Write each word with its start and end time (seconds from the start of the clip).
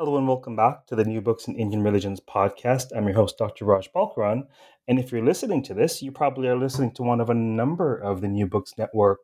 Hello 0.00 0.16
and 0.16 0.26
welcome 0.26 0.56
back 0.56 0.86
to 0.86 0.96
the 0.96 1.04
New 1.04 1.20
Books 1.20 1.46
in 1.46 1.54
Indian 1.56 1.82
Religions 1.82 2.20
podcast. 2.20 2.86
I'm 2.96 3.04
your 3.04 3.16
host, 3.16 3.36
Dr. 3.36 3.66
Raj 3.66 3.92
Balkaran. 3.92 4.44
And 4.88 4.98
if 4.98 5.12
you're 5.12 5.22
listening 5.22 5.62
to 5.64 5.74
this, 5.74 6.00
you 6.00 6.10
probably 6.10 6.48
are 6.48 6.56
listening 6.56 6.92
to 6.92 7.02
one 7.02 7.20
of 7.20 7.28
a 7.28 7.34
number 7.34 7.98
of 7.98 8.22
the 8.22 8.28
New 8.28 8.46
Books 8.46 8.72
Network 8.78 9.18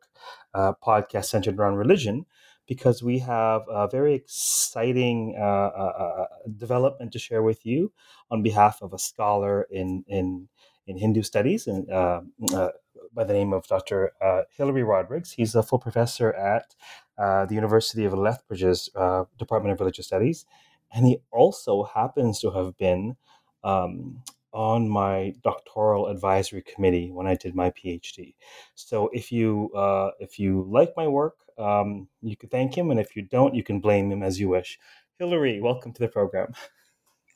uh, 0.53 0.73
podcasts 0.73 1.29
centered 1.29 1.57
around 1.57 1.77
religion 1.77 2.27
because 2.67 3.01
we 3.01 3.17
have 3.17 3.63
a 3.67 3.87
very 3.87 4.13
exciting 4.13 5.35
uh, 5.35 5.41
uh, 5.41 5.93
uh, 5.97 6.25
development 6.57 7.11
to 7.13 7.17
share 7.17 7.41
with 7.41 7.65
you 7.65 7.91
on 8.29 8.43
behalf 8.43 8.77
of 8.83 8.93
a 8.93 8.99
scholar 8.99 9.63
in, 9.71 10.03
in, 10.07 10.47
in 10.85 10.95
Hindu 10.95 11.23
studies 11.23 11.65
and 11.65 11.89
uh, 11.89 12.21
uh, 12.53 12.69
by 13.15 13.23
the 13.23 13.33
name 13.33 13.51
of 13.51 13.65
Dr. 13.65 14.11
Hillary 14.55 14.83
Rodrigues. 14.83 15.31
He's 15.31 15.55
a 15.55 15.63
full 15.63 15.79
professor 15.79 16.33
at 16.33 16.75
the 17.17 17.55
University 17.55 18.05
of 18.05 18.13
Lethbridge's 18.13 18.91
Department 19.39 19.73
of 19.73 19.79
Religious 19.79 20.05
Studies 20.05 20.45
and 20.93 21.05
he 21.05 21.19
also 21.31 21.83
happens 21.83 22.39
to 22.39 22.51
have 22.51 22.77
been 22.77 23.15
um, 23.63 24.21
on 24.53 24.89
my 24.89 25.33
doctoral 25.43 26.07
advisory 26.07 26.63
committee 26.63 27.11
when 27.11 27.27
I 27.27 27.35
did 27.35 27.55
my 27.55 27.69
PhD. 27.71 28.33
So 28.75 29.09
if 29.13 29.31
you 29.31 29.71
uh, 29.75 30.11
if 30.19 30.39
you 30.39 30.65
like 30.69 30.93
my 30.97 31.07
work, 31.07 31.35
um, 31.57 32.07
you 32.21 32.35
can 32.35 32.49
thank 32.49 32.77
him, 32.77 32.91
and 32.91 32.99
if 32.99 33.15
you 33.15 33.23
don't, 33.23 33.55
you 33.55 33.63
can 33.63 33.79
blame 33.79 34.11
him 34.11 34.23
as 34.23 34.39
you 34.39 34.49
wish. 34.49 34.79
Hillary, 35.19 35.59
welcome 35.61 35.93
to 35.93 35.99
the 35.99 36.07
program. 36.07 36.53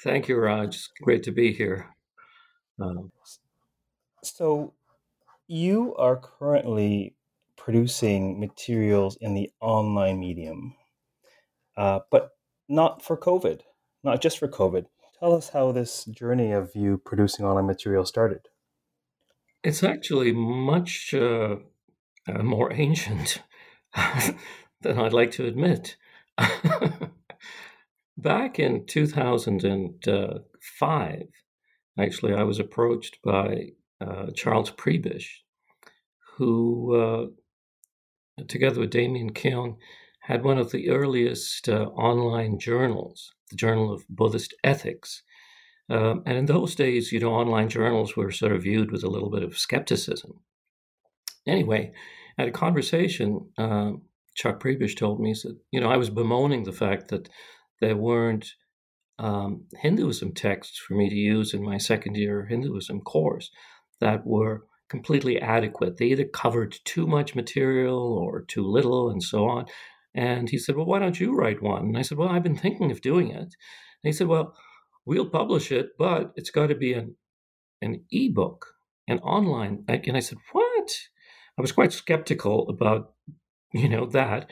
Thank 0.04 0.28
you, 0.28 0.38
Raj. 0.38 0.90
Great 1.02 1.24
to 1.24 1.32
be 1.32 1.54
here. 1.54 1.88
Um, 2.80 3.12
so 4.24 4.74
you 5.48 5.96
are 5.96 6.18
currently 6.18 7.16
producing 7.56 8.40
materials 8.40 9.18
in 9.22 9.34
the 9.34 9.52
online 9.60 10.20
medium, 10.20 10.76
uh, 11.78 12.00
but 12.10 12.32
not 12.72 13.04
for 13.04 13.18
COVID, 13.18 13.62
not 14.04 14.22
just 14.22 14.40
for 14.40 14.48
COVID. 14.48 14.86
Tell 15.20 15.36
us 15.36 15.50
how 15.50 15.72
this 15.72 16.06
journey 16.06 16.54
of 16.54 16.72
you 16.74 16.98
producing 16.98 17.46
online 17.46 17.68
material 17.68 18.06
started. 18.06 18.48
It's 19.64 19.84
actually 19.84 20.32
much 20.32 21.14
uh, 21.14 21.58
uh, 22.28 22.42
more 22.44 22.74
ancient 22.74 23.44
than 24.82 24.98
I'd 24.98 25.14
like 25.14 25.30
to 25.32 25.46
admit. 25.46 25.98
Back 28.18 28.60
in 28.60 28.86
2005, 28.86 31.24
actually, 32.00 32.34
I 32.34 32.44
was 32.44 32.60
approached 32.60 33.18
by 33.24 33.72
uh, 34.00 34.28
Charles 34.34 34.72
Prebish, 34.72 35.42
who, 36.38 36.96
uh, 36.96 37.26
together 38.48 38.80
with 38.80 38.92
Damien 38.92 39.34
Keown, 39.34 39.76
had 40.32 40.44
one 40.46 40.58
of 40.58 40.72
the 40.72 40.90
earliest 40.90 41.68
uh, 41.68 41.88
online 41.88 42.58
journals, 42.58 43.34
the 43.50 43.58
Journal 43.58 43.92
of 43.92 44.08
Buddhist 44.08 44.54
Ethics. 44.64 45.24
Um, 45.90 46.24
and 46.26 46.38
in 46.38 46.46
those 46.46 46.74
days, 46.74 47.12
you 47.12 47.20
know, 47.20 47.34
online 47.34 47.68
journals 47.68 48.16
were 48.16 48.32
sort 48.32 48.54
of 48.54 48.64
viewed 48.64 48.92
with 48.92 49.04
a 49.04 49.10
little 49.10 49.30
bit 49.30 49.44
of 49.44 49.58
skepticism. 49.58 50.40
Anyway, 51.46 51.92
at 52.38 52.48
a 52.48 52.52
conversation, 52.52 53.50
uh, 53.58 53.92
Chuck 54.36 54.62
Prebish 54.64 54.96
told 54.96 55.20
me, 55.20 55.34
that, 55.34 55.58
you 55.72 55.82
know, 55.82 55.92
I 55.92 55.98
was 55.98 56.10
bemoaning 56.10 56.64
the 56.64 56.72
fact 56.72 57.10
that 57.10 57.28
there 57.82 57.98
weren't 57.98 58.54
um, 59.20 59.66
Hinduism 59.82 60.34
texts 60.34 60.78
for 60.78 60.94
me 60.94 61.10
to 61.10 61.16
use 61.16 61.54
in 61.54 61.62
my 61.62 61.78
second 61.78 62.16
year 62.16 62.46
Hinduism 62.46 63.02
course 63.02 63.52
that 64.00 64.26
were 64.26 64.64
completely 64.88 65.42
adequate. 65.42 65.98
They 65.98 66.06
either 66.06 66.24
covered 66.26 66.78
too 66.86 67.06
much 67.06 67.36
material 67.36 68.18
or 68.18 68.44
too 68.44 68.66
little, 68.66 69.10
and 69.10 69.22
so 69.22 69.50
on. 69.50 69.66
And 70.14 70.50
he 70.50 70.58
said, 70.58 70.76
Well, 70.76 70.86
why 70.86 71.00
don't 71.00 71.20
you 71.20 71.36
write 71.36 71.62
one? 71.62 71.84
And 71.84 71.98
I 71.98 72.02
said, 72.02 72.18
Well, 72.18 72.30
I've 72.30 72.44
been 72.44 72.58
thinking 72.58 72.92
of 72.92 73.02
doing 73.02 73.30
it. 73.30 73.38
And 73.38 73.54
he 74.04 74.12
said, 74.12 74.28
Well, 74.28 74.56
we'll 75.06 75.30
publish 75.30 75.72
it, 75.72 75.92
but 75.98 76.34
it's 76.36 76.50
got 76.50 76.68
to 76.68 76.76
be 76.76 76.94
an, 76.94 77.16
an 77.82 78.04
ebook, 78.12 78.66
an 79.08 79.20
online. 79.20 79.86
And 79.88 80.18
I 80.18 80.20
said, 80.20 80.38
What? 80.52 80.92
I 81.58 81.62
was 81.62 81.72
quite 81.72 81.94
skeptical 81.94 82.70
about, 82.70 83.14
you 83.74 83.90
know, 83.90 84.06
that. 84.08 84.50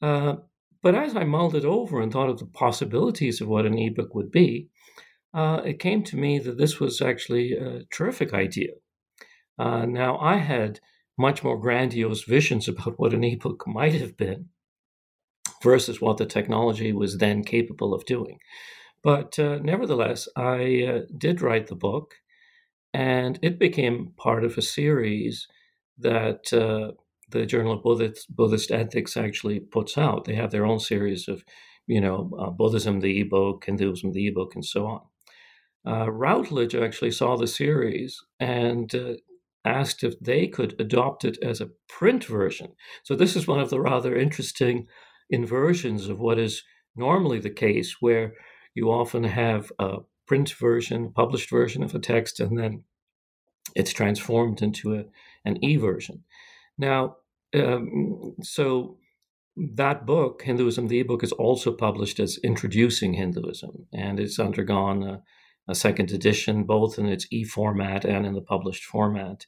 Uh, 0.00 0.36
but 0.82 0.94
as 0.94 1.16
I 1.16 1.24
mulled 1.24 1.54
it 1.54 1.64
over 1.64 2.00
and 2.00 2.12
thought 2.12 2.28
of 2.28 2.38
the 2.38 2.46
possibilities 2.46 3.40
of 3.40 3.48
what 3.48 3.66
an 3.66 3.78
ebook 3.78 4.14
would 4.14 4.30
be, 4.30 4.68
uh, 5.32 5.62
it 5.64 5.80
came 5.80 6.02
to 6.04 6.16
me 6.16 6.38
that 6.38 6.58
this 6.58 6.78
was 6.78 7.00
actually 7.00 7.52
a 7.52 7.84
terrific 7.90 8.32
idea. 8.32 8.72
Uh, 9.58 9.86
now, 9.86 10.18
I 10.18 10.36
had 10.36 10.80
much 11.18 11.42
more 11.42 11.58
grandiose 11.58 12.24
visions 12.24 12.68
about 12.68 12.98
what 12.98 13.14
an 13.14 13.24
ebook 13.24 13.64
might 13.66 13.94
have 13.94 14.16
been 14.16 14.48
versus 15.64 16.00
what 16.00 16.18
the 16.18 16.26
technology 16.26 16.92
was 16.92 17.18
then 17.18 17.42
capable 17.42 17.92
of 17.94 18.04
doing. 18.04 18.38
But 19.02 19.38
uh, 19.38 19.58
nevertheless, 19.62 20.28
I 20.36 20.84
uh, 20.88 21.00
did 21.18 21.42
write 21.42 21.66
the 21.66 21.74
book, 21.88 22.14
and 22.92 23.38
it 23.42 23.58
became 23.58 24.12
part 24.16 24.44
of 24.44 24.56
a 24.56 24.62
series 24.62 25.46
that 25.98 26.52
uh, 26.52 26.92
the 27.30 27.46
Journal 27.46 27.74
of 27.74 27.82
Buddhist, 27.82 28.34
Buddhist, 28.34 28.70
Ethics 28.70 29.16
actually 29.16 29.60
puts 29.60 29.98
out. 29.98 30.24
They 30.24 30.36
have 30.36 30.50
their 30.50 30.66
own 30.66 30.80
series 30.80 31.28
of, 31.28 31.44
you 31.86 32.00
know, 32.00 32.30
uh, 32.38 32.50
Buddhism, 32.50 33.00
the 33.00 33.20
ebook, 33.20 33.64
Hinduism, 33.64 34.12
the 34.12 34.28
ebook, 34.28 34.54
and 34.54 34.64
so 34.64 34.86
on. 34.86 35.00
Uh, 35.86 36.10
Routledge 36.10 36.74
actually 36.74 37.10
saw 37.10 37.36
the 37.36 37.46
series 37.46 38.18
and 38.40 38.94
uh, 38.94 39.14
asked 39.64 40.04
if 40.04 40.18
they 40.20 40.46
could 40.46 40.74
adopt 40.78 41.24
it 41.24 41.36
as 41.42 41.60
a 41.60 41.70
print 41.88 42.24
version. 42.24 42.68
So 43.02 43.14
this 43.14 43.36
is 43.36 43.46
one 43.46 43.60
of 43.60 43.70
the 43.70 43.80
rather 43.80 44.16
interesting 44.16 44.86
inversions 45.30 46.08
of 46.08 46.18
what 46.18 46.38
is 46.38 46.62
normally 46.96 47.40
the 47.40 47.50
case, 47.50 47.96
where 48.00 48.34
you 48.74 48.90
often 48.90 49.24
have 49.24 49.72
a 49.78 49.98
print 50.26 50.50
version, 50.52 51.12
published 51.12 51.50
version 51.50 51.82
of 51.82 51.94
a 51.94 51.98
text, 51.98 52.40
and 52.40 52.58
then 52.58 52.84
it's 53.74 53.92
transformed 53.92 54.62
into 54.62 54.94
a, 54.94 55.04
an 55.44 55.62
e 55.64 55.76
version. 55.76 56.24
Now, 56.78 57.16
um, 57.54 58.34
so 58.42 58.98
that 59.56 60.06
book, 60.06 60.42
Hinduism, 60.42 60.88
the 60.88 61.00
ebook, 61.00 61.22
is 61.22 61.32
also 61.32 61.72
published 61.72 62.18
as 62.18 62.38
Introducing 62.38 63.14
Hinduism, 63.14 63.86
and 63.92 64.18
it's 64.18 64.38
undergone 64.38 65.02
a, 65.02 65.22
a 65.68 65.74
second 65.74 66.10
edition, 66.10 66.64
both 66.64 66.98
in 66.98 67.06
its 67.06 67.26
e 67.30 67.44
format 67.44 68.04
and 68.04 68.26
in 68.26 68.34
the 68.34 68.40
published 68.40 68.84
format. 68.84 69.46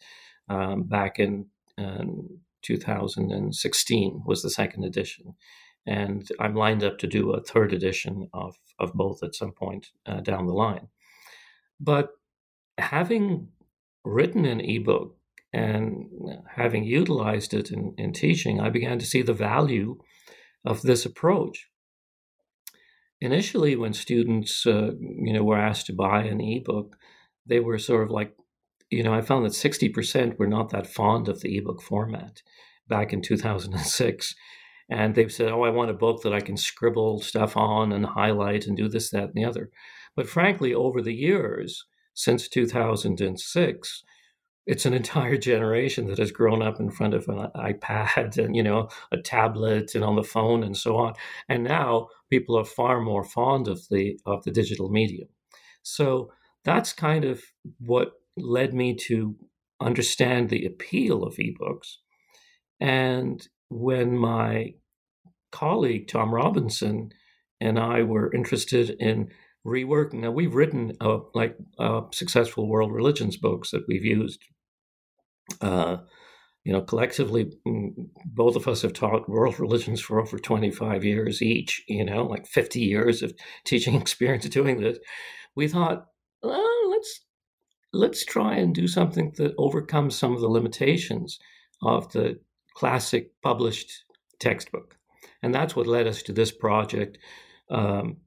Um, 0.49 0.85
back 0.85 1.19
in 1.19 1.47
um, 1.77 2.39
2016 2.63 4.23
was 4.25 4.43
the 4.43 4.51
second 4.51 4.85
edition 4.85 5.35
and 5.87 6.29
I'm 6.41 6.55
lined 6.55 6.83
up 6.83 6.99
to 6.99 7.07
do 7.07 7.33
a 7.33 7.43
third 7.43 7.73
edition 7.73 8.29
of 8.33 8.57
of 8.79 8.93
both 8.93 9.23
at 9.23 9.35
some 9.35 9.53
point 9.53 9.89
uh, 10.05 10.21
down 10.21 10.47
the 10.47 10.53
line. 10.53 10.89
But 11.81 12.11
having 12.79 13.49
written 14.05 14.45
an 14.45 14.61
ebook 14.61 15.17
and 15.53 16.09
having 16.55 16.85
utilized 16.85 17.55
it 17.55 17.71
in, 17.71 17.95
in 17.97 18.13
teaching, 18.13 18.61
I 18.61 18.69
began 18.69 18.99
to 18.99 19.07
see 19.07 19.23
the 19.23 19.33
value 19.33 19.99
of 20.65 20.83
this 20.83 21.07
approach. 21.07 21.69
Initially, 23.21 23.77
when 23.77 23.95
students, 23.95 24.67
uh, 24.67 24.91
you 25.01 25.33
know, 25.33 25.43
were 25.43 25.59
asked 25.59 25.87
to 25.87 25.95
buy 25.95 26.25
an 26.25 26.41
ebook, 26.41 26.97
they 27.47 27.61
were 27.61 27.79
sort 27.79 28.03
of 28.03 28.11
like, 28.11 28.35
you 28.91 29.03
know, 29.03 29.15
I 29.15 29.23
found 29.23 29.47
that 29.47 29.53
60% 29.53 30.39
were 30.39 30.47
not 30.47 30.71
that 30.71 30.87
fond 30.87 31.29
of 31.29 31.41
the 31.41 31.57
ebook 31.57 31.81
format 31.81 32.43
back 32.89 33.13
in 33.13 33.23
2006 33.23 34.35
and 34.89 35.15
they've 35.15 35.33
said, 35.33 35.51
"Oh, 35.51 35.63
I 35.63 35.71
want 35.71 35.91
a 35.91 35.95
book 35.95 36.23
that 36.23 36.35
I 36.35 36.41
can 36.41 36.57
scribble 36.57 37.21
stuff 37.21 37.57
on 37.57 37.93
and 37.93 38.07
highlight 38.07 38.67
and 38.67 38.77
do 38.77 38.89
this, 38.89 39.11
that, 39.11 39.25
and 39.25 39.35
the 39.35 39.45
other." 39.45 39.71
But 40.15 40.29
frankly, 40.29 40.75
over 40.75 41.03
the 41.03 41.15
years 41.15 41.85
since 42.15 42.49
2006, 42.49 44.05
it's 44.67 44.85
an 44.87 44.95
entire 44.95 45.37
generation 45.37 46.07
that 46.09 46.19
has 46.19 46.33
grown 46.33 46.63
up 46.63 46.81
in 46.81 46.91
front 46.91 47.15
of 47.15 47.29
an 47.29 47.49
iPad 47.57 48.37
and 48.39 48.57
you 48.57 48.63
know 48.63 48.89
a 49.13 49.19
tablet 49.19 49.95
and 49.95 50.05
on 50.05 50.17
the 50.17 50.25
phone 50.25 50.63
and 50.63 50.77
so 50.77 50.97
on. 50.97 51.15
And 51.49 51.65
now 51.65 52.09
people 52.31 52.59
are 52.59 52.65
far 52.65 53.01
more 53.01 53.25
fond 53.25 53.69
of 53.69 53.89
the 53.91 54.19
of 54.27 54.45
the 54.45 54.51
digital 54.51 54.91
medium. 54.91 55.29
So 55.83 56.33
that's 56.65 56.93
kind 56.93 57.25
of 57.25 57.43
what 57.79 58.13
led 58.37 58.75
me 58.75 58.95
to 58.95 59.37
understand 59.81 60.49
the 60.49 60.67
appeal 60.67 61.23
of 61.23 61.37
ebooks 61.37 61.97
and 62.81 63.47
when 63.69 64.17
my 64.17 64.75
colleague, 65.53 66.09
Tom 66.09 66.35
Robinson, 66.35 67.11
and 67.61 67.79
I 67.79 68.03
were 68.03 68.33
interested 68.33 68.91
in 68.91 69.31
reworking. 69.67 70.21
Now, 70.21 70.31
we've 70.31 70.55
written 70.55 70.93
like 71.35 71.57
successful 72.13 72.69
world 72.69 72.93
religions 72.93 73.37
books 73.37 73.71
that 73.71 73.85
we've 73.89 74.05
used. 74.05 74.41
Uh, 75.61 75.99
you 76.65 76.73
know, 76.73 76.83
collectively, 76.83 77.53
mm, 77.67 77.93
both 78.25 78.57
of 78.57 78.67
us 78.67 78.83
have 78.83 78.93
taught 78.93 79.29
world 79.29 79.61
religions 79.61 80.01
for 80.01 80.21
over 80.21 80.37
25 80.37 81.05
years 81.05 81.41
each, 81.41 81.85
you 81.87 82.05
know, 82.05 82.25
like 82.25 82.47
50 82.47 82.81
years 82.81 83.23
of 83.23 83.33
teaching 83.65 83.95
experience 84.01 84.49
doing 84.49 84.81
this. 84.81 84.99
We 85.55 85.69
thought, 85.69 86.07
let's 86.43 87.21
let's 87.93 88.25
try 88.25 88.57
and 88.57 88.75
do 88.75 88.89
something 88.89 89.33
that 89.37 89.55
overcomes 89.59 90.17
some 90.17 90.35
of 90.35 90.41
the 90.41 90.49
limitations 90.49 91.39
of 91.83 92.13
the 92.13 92.41
classic 92.77 93.31
published 93.43 94.05
textbook. 94.39 94.97
And 95.43 95.55
that's 95.55 95.75
what 95.75 95.87
led 95.87 96.07
us 96.07 96.23
to 96.25 96.33
this 96.33 96.53
project, 96.53 97.19
um, 97.71 98.19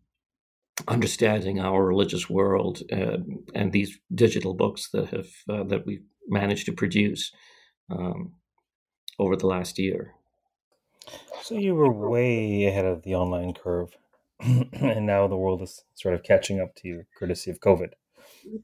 understanding 0.87 1.59
our 1.59 1.85
religious 1.85 2.29
world, 2.29 2.81
uh, 2.91 3.17
and 3.53 3.71
these 3.71 3.99
digital 4.13 4.53
books 4.53 4.89
that 4.91 5.09
have 5.09 5.29
uh, 5.49 5.63
that 5.65 5.85
we 5.85 6.01
managed 6.27 6.65
to 6.65 6.73
produce 6.73 7.31
um, 7.91 8.33
over 9.19 9.35
the 9.35 9.47
last 9.47 9.77
year. 9.77 10.15
So 11.43 11.55
you 11.55 11.75
were 11.75 12.09
way 12.09 12.65
ahead 12.65 12.85
of 12.85 13.03
the 13.03 13.15
online 13.15 13.53
curve, 13.53 13.95
and 14.39 15.05
now 15.05 15.27
the 15.27 15.37
world 15.37 15.61
is 15.61 15.83
sort 15.95 16.15
of 16.15 16.23
catching 16.23 16.59
up 16.59 16.75
to 16.77 16.87
you, 16.87 17.03
courtesy 17.17 17.51
of 17.51 17.59
COVID. 17.59 17.89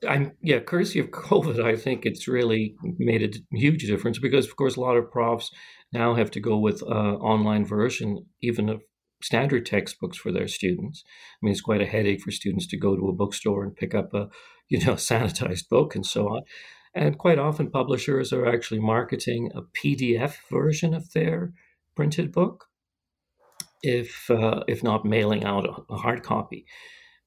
I'm 0.08 0.34
yeah, 0.42 0.60
courtesy 0.60 1.00
of 1.00 1.08
COVID, 1.12 1.64
I 1.64 1.76
think 1.76 2.06
it's 2.06 2.28
really 2.28 2.76
made 2.98 3.24
a 3.24 3.58
huge 3.58 3.86
difference 3.86 4.20
because, 4.20 4.46
of 4.46 4.56
course, 4.56 4.76
a 4.76 4.82
lot 4.82 4.98
of 4.98 5.12
profs 5.12 5.52
now 5.94 6.16
have 6.16 6.32
to 6.32 6.40
go 6.40 6.58
with 6.58 6.84
uh, 6.84 7.16
online 7.16 7.66
version 7.66 8.26
even 8.42 8.70
of 8.70 8.82
standard 9.24 9.66
textbooks 9.66 10.18
for 10.18 10.32
their 10.32 10.48
students. 10.48 11.04
I 11.08 11.38
mean, 11.42 11.52
it's 11.52 11.62
quite 11.62 11.82
a 11.82 11.86
headache 11.86 12.22
for 12.22 12.32
students 12.32 12.68
to 12.68 12.78
go 12.78 12.96
to 12.96 13.08
a 13.08 13.14
bookstore 13.14 13.64
and 13.64 13.76
pick 13.76 13.96
up 13.96 14.14
a 14.14 14.30
you 14.70 14.80
know 14.80 14.94
sanitized 15.10 15.70
book 15.70 15.96
and 15.96 16.06
so 16.06 16.28
on. 16.30 16.42
And 16.94 17.18
quite 17.18 17.40
often, 17.40 17.70
publishers 17.70 18.32
are 18.32 18.46
actually 18.46 18.80
marketing 18.80 19.52
a 19.54 19.62
PDF 19.62 20.36
version 20.50 20.94
of 20.94 21.12
their 21.12 21.52
printed 21.96 22.32
book, 22.32 22.66
if 23.82 24.30
uh, 24.30 24.64
if 24.68 24.84
not 24.84 25.06
mailing 25.06 25.44
out 25.44 25.66
a, 25.66 25.94
a 25.94 25.98
hard 25.98 26.24
copy. 26.24 26.66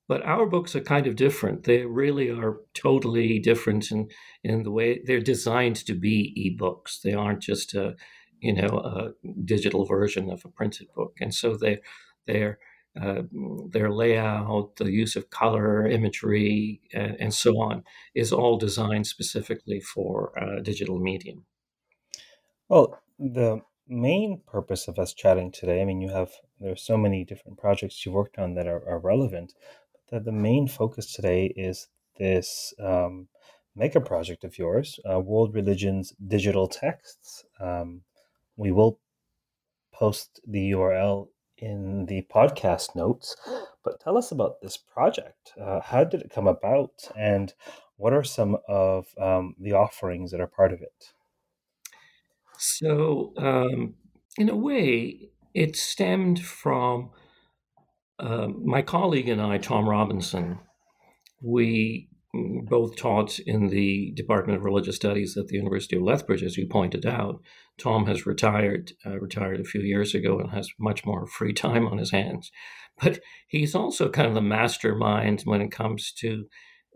But 0.08 0.24
our 0.24 0.46
books 0.46 0.74
are 0.74 0.80
kind 0.80 1.06
of 1.06 1.16
different. 1.16 1.64
They 1.64 1.84
really 1.84 2.30
are 2.30 2.56
totally 2.72 3.38
different 3.38 3.90
in, 3.92 4.08
in 4.42 4.62
the 4.62 4.70
way 4.70 5.02
they're 5.04 5.20
designed 5.20 5.76
to 5.86 5.94
be 5.94 6.56
ebooks. 6.58 7.02
They 7.02 7.12
aren't 7.12 7.42
just 7.42 7.74
a, 7.74 7.94
you 8.40 8.54
know, 8.54 8.68
a 8.68 9.10
digital 9.44 9.84
version 9.84 10.30
of 10.30 10.44
a 10.44 10.48
printed 10.48 10.88
book. 10.94 11.18
And 11.20 11.34
so 11.34 11.56
they, 11.56 11.80
they're, 12.26 12.58
uh, 13.00 13.22
their 13.70 13.90
layout, 13.90 14.76
the 14.76 14.90
use 14.90 15.14
of 15.14 15.30
color, 15.30 15.86
imagery, 15.86 16.80
and, 16.92 17.32
so 17.32 17.60
on 17.60 17.84
is 18.14 18.32
all 18.32 18.56
designed 18.56 19.06
specifically 19.06 19.78
for 19.78 20.32
a 20.36 20.60
digital 20.62 20.98
medium. 20.98 21.44
Well, 22.68 22.98
the 23.18 23.60
main 23.86 24.40
purpose 24.46 24.88
of 24.88 24.98
us 24.98 25.14
chatting 25.14 25.52
today, 25.52 25.80
I 25.80 25.84
mean, 25.84 26.00
you 26.00 26.10
have, 26.10 26.30
there 26.60 26.72
are 26.72 26.76
so 26.76 26.96
many 26.96 27.24
different 27.24 27.58
projects 27.58 28.04
you've 28.04 28.14
worked 28.14 28.38
on 28.38 28.54
that 28.54 28.66
are, 28.66 28.82
are 28.88 28.98
relevant 28.98 29.52
that 30.10 30.24
the 30.24 30.32
main 30.32 30.68
focus 30.68 31.12
today 31.12 31.46
is 31.56 31.88
this 32.18 32.74
um, 32.82 33.28
mega 33.76 34.00
project 34.00 34.44
of 34.44 34.58
yours, 34.58 34.98
uh, 35.10 35.20
World 35.20 35.54
Religions 35.54 36.12
Digital 36.26 36.66
Texts. 36.66 37.44
Um, 37.60 38.02
we 38.56 38.72
will 38.72 39.00
post 39.92 40.40
the 40.46 40.72
URL 40.72 41.28
in 41.58 42.06
the 42.06 42.26
podcast 42.32 42.94
notes, 42.94 43.36
but 43.84 44.00
tell 44.00 44.16
us 44.16 44.30
about 44.30 44.60
this 44.60 44.76
project. 44.76 45.52
Uh, 45.60 45.80
how 45.80 46.04
did 46.04 46.22
it 46.22 46.30
come 46.30 46.46
about, 46.46 46.92
and 47.16 47.52
what 47.96 48.12
are 48.12 48.24
some 48.24 48.56
of 48.68 49.06
um, 49.20 49.54
the 49.58 49.72
offerings 49.72 50.30
that 50.30 50.40
are 50.40 50.46
part 50.46 50.72
of 50.72 50.80
it? 50.82 51.12
So, 52.58 53.32
um, 53.36 53.94
in 54.36 54.48
a 54.48 54.56
way, 54.56 55.30
it 55.54 55.76
stemmed 55.76 56.44
from 56.44 57.10
um, 58.20 58.62
my 58.64 58.82
colleague 58.82 59.28
and 59.28 59.40
I, 59.40 59.58
Tom 59.58 59.88
Robinson, 59.88 60.58
we 61.42 62.08
both 62.68 62.96
taught 62.96 63.38
in 63.38 63.68
the 63.68 64.12
Department 64.14 64.58
of 64.58 64.64
Religious 64.64 64.96
Studies 64.96 65.36
at 65.36 65.46
the 65.48 65.56
University 65.56 65.96
of 65.96 66.02
Lethbridge, 66.02 66.42
as 66.42 66.56
you 66.56 66.66
pointed 66.66 67.06
out. 67.06 67.40
Tom 67.78 68.06
has 68.06 68.26
retired, 68.26 68.92
uh, 69.06 69.18
retired 69.18 69.60
a 69.60 69.64
few 69.64 69.80
years 69.80 70.14
ago, 70.14 70.38
and 70.38 70.50
has 70.50 70.68
much 70.78 71.06
more 71.06 71.26
free 71.26 71.52
time 71.52 71.86
on 71.86 71.98
his 71.98 72.10
hands. 72.10 72.50
But 73.00 73.20
he's 73.46 73.76
also 73.76 74.10
kind 74.10 74.26
of 74.26 74.34
the 74.34 74.40
mastermind 74.40 75.42
when 75.44 75.60
it 75.60 75.70
comes 75.70 76.12
to 76.18 76.46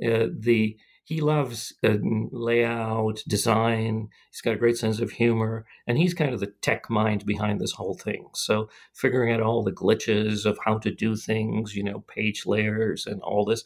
uh, 0.04 0.26
the 0.36 0.76
he 1.04 1.20
loves 1.20 1.74
uh, 1.82 1.96
layout, 2.30 3.22
design. 3.26 4.08
He's 4.30 4.40
got 4.40 4.54
a 4.54 4.58
great 4.58 4.76
sense 4.76 5.00
of 5.00 5.10
humor, 5.10 5.64
and 5.86 5.98
he's 5.98 6.14
kind 6.14 6.32
of 6.32 6.40
the 6.40 6.52
tech 6.62 6.88
mind 6.88 7.26
behind 7.26 7.60
this 7.60 7.72
whole 7.72 7.94
thing. 7.94 8.28
So, 8.34 8.68
figuring 8.94 9.32
out 9.32 9.40
all 9.40 9.62
the 9.64 9.72
glitches 9.72 10.46
of 10.46 10.58
how 10.64 10.78
to 10.78 10.90
do 10.92 11.16
things, 11.16 11.74
you 11.74 11.82
know, 11.82 12.00
page 12.00 12.46
layers 12.46 13.06
and 13.06 13.20
all 13.22 13.44
this, 13.44 13.64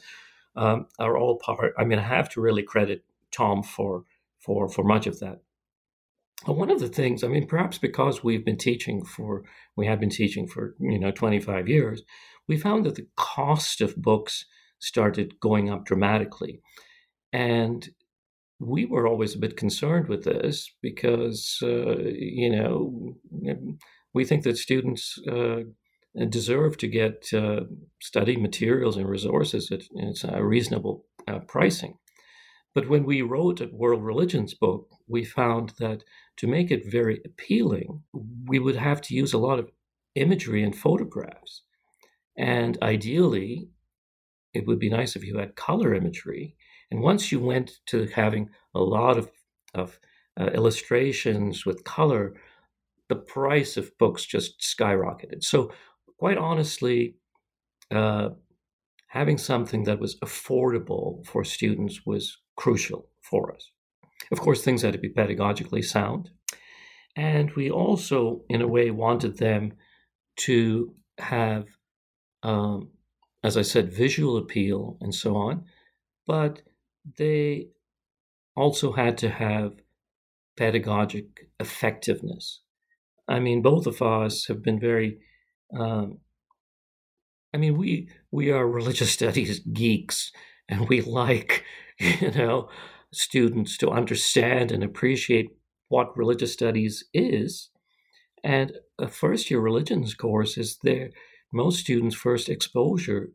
um, 0.57 0.87
are 0.99 1.17
all 1.19 1.39
part. 1.39 1.75
I 1.79 1.85
mean, 1.85 1.99
I 1.99 2.03
have 2.03 2.31
to 2.31 2.41
really 2.41 2.63
credit 2.63 3.05
Tom 3.31 3.63
for 3.63 4.05
for 4.39 4.69
for 4.69 4.85
much 4.85 5.07
of 5.07 5.21
that. 5.21 5.43
One 6.45 6.71
of 6.71 6.81
the 6.81 6.89
things, 6.89 7.25
I 7.25 7.29
mean, 7.29 7.47
perhaps 7.47 7.79
because 7.79 8.23
we've 8.23 8.45
been 8.45 8.59
teaching 8.59 9.05
for, 9.05 9.43
we 9.75 9.87
have 9.87 9.99
been 9.99 10.11
teaching 10.11 10.47
for, 10.47 10.77
you 10.79 10.99
know, 10.99 11.11
25 11.11 11.67
years, 11.67 12.03
we 12.47 12.57
found 12.57 12.85
that 12.85 12.95
the 12.95 13.09
cost 13.17 13.81
of 13.81 13.97
books 13.97 14.45
started 14.79 15.41
going 15.41 15.71
up 15.71 15.85
dramatically. 15.87 16.61
And 17.37 17.87
we 18.61 18.87
were 18.87 19.07
always 19.07 19.35
a 19.35 19.39
bit 19.39 19.59
concerned 19.59 20.09
with 20.09 20.25
this 20.25 20.73
because, 20.81 21.59
uh, 21.63 21.99
you 21.99 22.49
know, 22.49 23.15
we 24.15 24.25
think 24.25 24.43
that 24.45 24.57
students 24.57 25.19
uh, 25.31 25.65
deserve 26.31 26.79
to 26.79 26.89
get 26.89 27.27
uh, 27.35 27.65
study 28.01 28.39
materials 28.39 28.97
and 28.97 29.07
resources 29.07 29.71
at, 29.71 29.83
at 30.25 30.43
reasonable 30.43 31.05
uh, 31.29 31.41
pricing. 31.41 31.99
But 32.75 32.89
when 32.89 33.05
we 33.05 33.21
wrote 33.21 33.61
a 33.61 33.69
world 33.71 34.03
religions 34.03 34.55
book, 34.55 34.89
we 35.07 35.23
found 35.23 35.75
that 35.79 36.05
to 36.39 36.47
make 36.47 36.71
it 36.71 36.91
very 36.91 37.21
appealing, 37.27 38.03
we 38.47 38.59
would 38.59 38.77
have 38.77 39.03
to 39.03 39.15
use 39.15 39.35
a 39.35 39.39
lot 39.39 39.59
of 39.59 39.71
imagery 40.15 40.63
and 40.63 40.75
photographs. 40.75 41.65
And 42.39 42.79
ideally, 42.81 43.69
it 44.55 44.67
would 44.67 44.79
be 44.79 44.89
nice 44.89 45.17
if 45.17 45.25
you 45.25 45.37
had 45.37 45.55
color 45.55 45.95
imagery 45.95 46.57
and 46.91 47.01
once 47.01 47.33
you 47.33 47.41
went 47.41 47.79
to 47.87 48.07
having 48.07 48.51
a 48.75 48.81
lot 48.81 49.19
of, 49.19 49.31
of 49.75 49.99
uh, 50.39 50.47
illustrations 50.47 51.67
with 51.67 51.85
color, 51.85 52.35
the 53.09 53.17
price 53.17 53.77
of 53.77 53.97
books 53.99 54.25
just 54.25 54.61
skyrocketed. 54.61 55.43
So, 55.43 55.73
quite 56.19 56.39
honestly, 56.39 57.17
uh, 57.91 58.31
having 59.09 59.39
something 59.39 59.85
that 59.85 60.01
was 60.01 60.19
affordable 60.21 61.25
for 61.27 61.45
students 61.45 62.05
was 62.07 62.39
crucial 62.57 63.09
for 63.21 63.55
us. 63.55 63.71
Of 64.33 64.41
course, 64.41 64.63
things 64.63 64.83
had 64.83 64.93
to 64.93 64.99
be 64.99 65.11
pedagogically 65.11 65.85
sound. 65.85 66.31
And 67.17 67.51
we 67.53 67.71
also, 67.71 68.43
in 68.49 68.61
a 68.61 68.69
way, 68.69 68.91
wanted 68.91 69.39
them 69.39 69.73
to 70.41 70.95
have, 71.19 71.67
um, 72.43 72.91
as 73.43 73.57
I 73.57 73.63
said, 73.63 73.93
visual 73.93 74.37
appeal 74.37 74.99
and 75.01 75.15
so 75.15 75.37
on, 75.37 75.65
but 76.27 76.63
they 77.19 77.69
also 78.57 78.93
had 78.93 79.19
to 79.19 79.29
have 79.29 79.73
pedagogic 80.57 81.49
effectiveness. 81.61 82.61
I 83.29 83.41
mean, 83.41 83.63
both 83.63 83.87
of 83.87 84.03
us 84.03 84.47
have 84.47 84.63
been 84.63 84.81
very. 84.81 85.19
Um, 85.79 86.19
I 87.55 87.59
mean, 87.59 87.77
we 87.77 88.09
we 88.31 88.51
are 88.51 88.67
religious 88.67 89.11
studies 89.19 89.61
geeks, 89.61 90.33
and 90.69 90.89
we 90.89 91.01
like, 91.03 91.65
you 91.99 92.31
know, 92.33 92.69
students 93.13 93.77
to 93.79 93.91
understand 93.91 94.73
and 94.73 94.83
appreciate 94.83 95.51
what 95.89 96.17
religious 96.17 96.53
studies 96.53 97.05
is. 97.15 97.71
And 98.43 98.73
a 98.99 99.09
first 99.09 99.51
year 99.51 99.61
religions 99.61 100.15
course 100.15 100.57
is 100.57 100.79
their 100.83 101.11
most 101.53 101.81
students' 101.81 102.15
first 102.15 102.49
exposure 102.49 103.31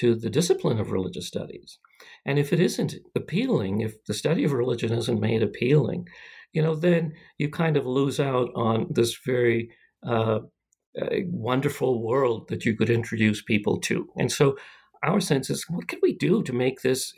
to 0.00 0.14
the 0.14 0.30
discipline 0.30 0.78
of 0.80 0.90
religious 0.90 1.26
studies. 1.26 1.78
And 2.24 2.38
if 2.38 2.52
it 2.52 2.60
isn't 2.60 2.94
appealing, 3.14 3.80
if 3.80 3.92
the 4.04 4.14
study 4.14 4.44
of 4.44 4.52
religion 4.52 4.92
isn't 4.92 5.20
made 5.20 5.42
appealing, 5.42 6.08
you 6.52 6.62
know, 6.62 6.74
then 6.74 7.12
you 7.38 7.48
kind 7.50 7.76
of 7.76 7.86
lose 7.86 8.18
out 8.18 8.48
on 8.54 8.86
this 8.90 9.18
very 9.26 9.70
uh, 10.06 10.40
uh, 11.00 11.16
wonderful 11.26 12.02
world 12.02 12.48
that 12.48 12.64
you 12.64 12.76
could 12.76 12.90
introduce 12.90 13.42
people 13.42 13.78
to. 13.80 14.08
And 14.16 14.32
so 14.32 14.56
our 15.02 15.20
sense 15.20 15.50
is, 15.50 15.66
what 15.68 15.88
can 15.88 16.00
we 16.02 16.14
do 16.16 16.42
to 16.42 16.52
make 16.52 16.80
this 16.80 17.14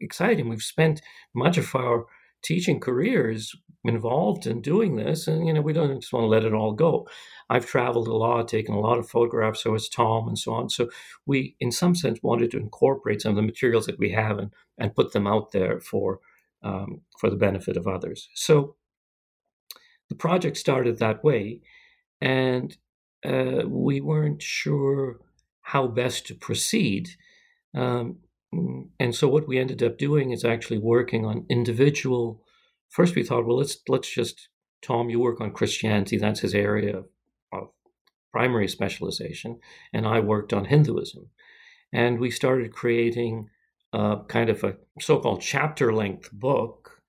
exciting? 0.00 0.48
We've 0.48 0.72
spent 0.74 1.02
much 1.34 1.58
of 1.58 1.74
our 1.74 2.06
teaching 2.42 2.80
careers 2.80 3.54
involved 3.84 4.46
in 4.46 4.60
doing 4.60 4.96
this, 4.96 5.28
and 5.28 5.46
you 5.46 5.52
know, 5.52 5.60
we 5.60 5.72
don't 5.72 6.00
just 6.00 6.12
want 6.12 6.24
to 6.24 6.28
let 6.28 6.44
it 6.44 6.54
all 6.54 6.72
go. 6.72 7.06
I've 7.50 7.66
traveled 7.66 8.08
a 8.08 8.14
lot, 8.14 8.48
taken 8.48 8.74
a 8.74 8.80
lot 8.80 8.98
of 8.98 9.08
photographs, 9.08 9.62
so 9.62 9.72
has 9.72 9.88
Tom, 9.88 10.28
and 10.28 10.38
so 10.38 10.54
on. 10.54 10.70
So 10.70 10.88
we, 11.26 11.56
in 11.60 11.70
some 11.70 11.94
sense, 11.94 12.20
wanted 12.22 12.50
to 12.52 12.58
incorporate 12.58 13.20
some 13.20 13.30
of 13.30 13.36
the 13.36 13.42
materials 13.42 13.86
that 13.86 13.98
we 13.98 14.10
have 14.10 14.38
and 14.38 14.50
and 14.78 14.94
put 14.94 15.12
them 15.12 15.26
out 15.26 15.52
there 15.52 15.80
for 15.80 16.20
um, 16.62 17.02
for 17.18 17.30
the 17.30 17.36
benefit 17.36 17.76
of 17.76 17.86
others. 17.86 18.28
So 18.34 18.76
the 20.08 20.14
project 20.14 20.56
started 20.56 20.98
that 20.98 21.22
way, 21.22 21.60
and 22.20 22.76
uh, 23.24 23.62
we 23.66 24.00
weren't 24.00 24.42
sure 24.42 25.20
how 25.60 25.86
best 25.86 26.26
to 26.26 26.34
proceed. 26.34 27.10
Um, 27.74 28.18
and 29.00 29.14
so 29.14 29.28
what 29.28 29.48
we 29.48 29.58
ended 29.58 29.82
up 29.82 29.98
doing 29.98 30.30
is 30.30 30.44
actually 30.44 30.78
working 30.78 31.24
on 31.24 31.46
individual. 31.48 32.42
First, 32.94 33.16
we 33.16 33.24
thought, 33.24 33.44
well, 33.44 33.58
let's 33.58 33.76
let's 33.88 34.08
just 34.08 34.48
Tom, 34.80 35.10
you 35.10 35.18
work 35.18 35.40
on 35.40 35.50
Christianity. 35.50 36.16
That's 36.16 36.40
his 36.40 36.54
area 36.54 37.02
of 37.52 37.68
primary 38.32 38.68
specialization, 38.68 39.58
and 39.92 40.06
I 40.06 40.20
worked 40.20 40.52
on 40.52 40.66
Hinduism. 40.66 41.30
And 41.92 42.20
we 42.20 42.30
started 42.30 42.72
creating 42.72 43.48
a 43.92 44.18
kind 44.28 44.48
of 44.50 44.62
a 44.62 44.76
so-called 45.00 45.40
chapter-length 45.40 46.30
book 46.32 47.00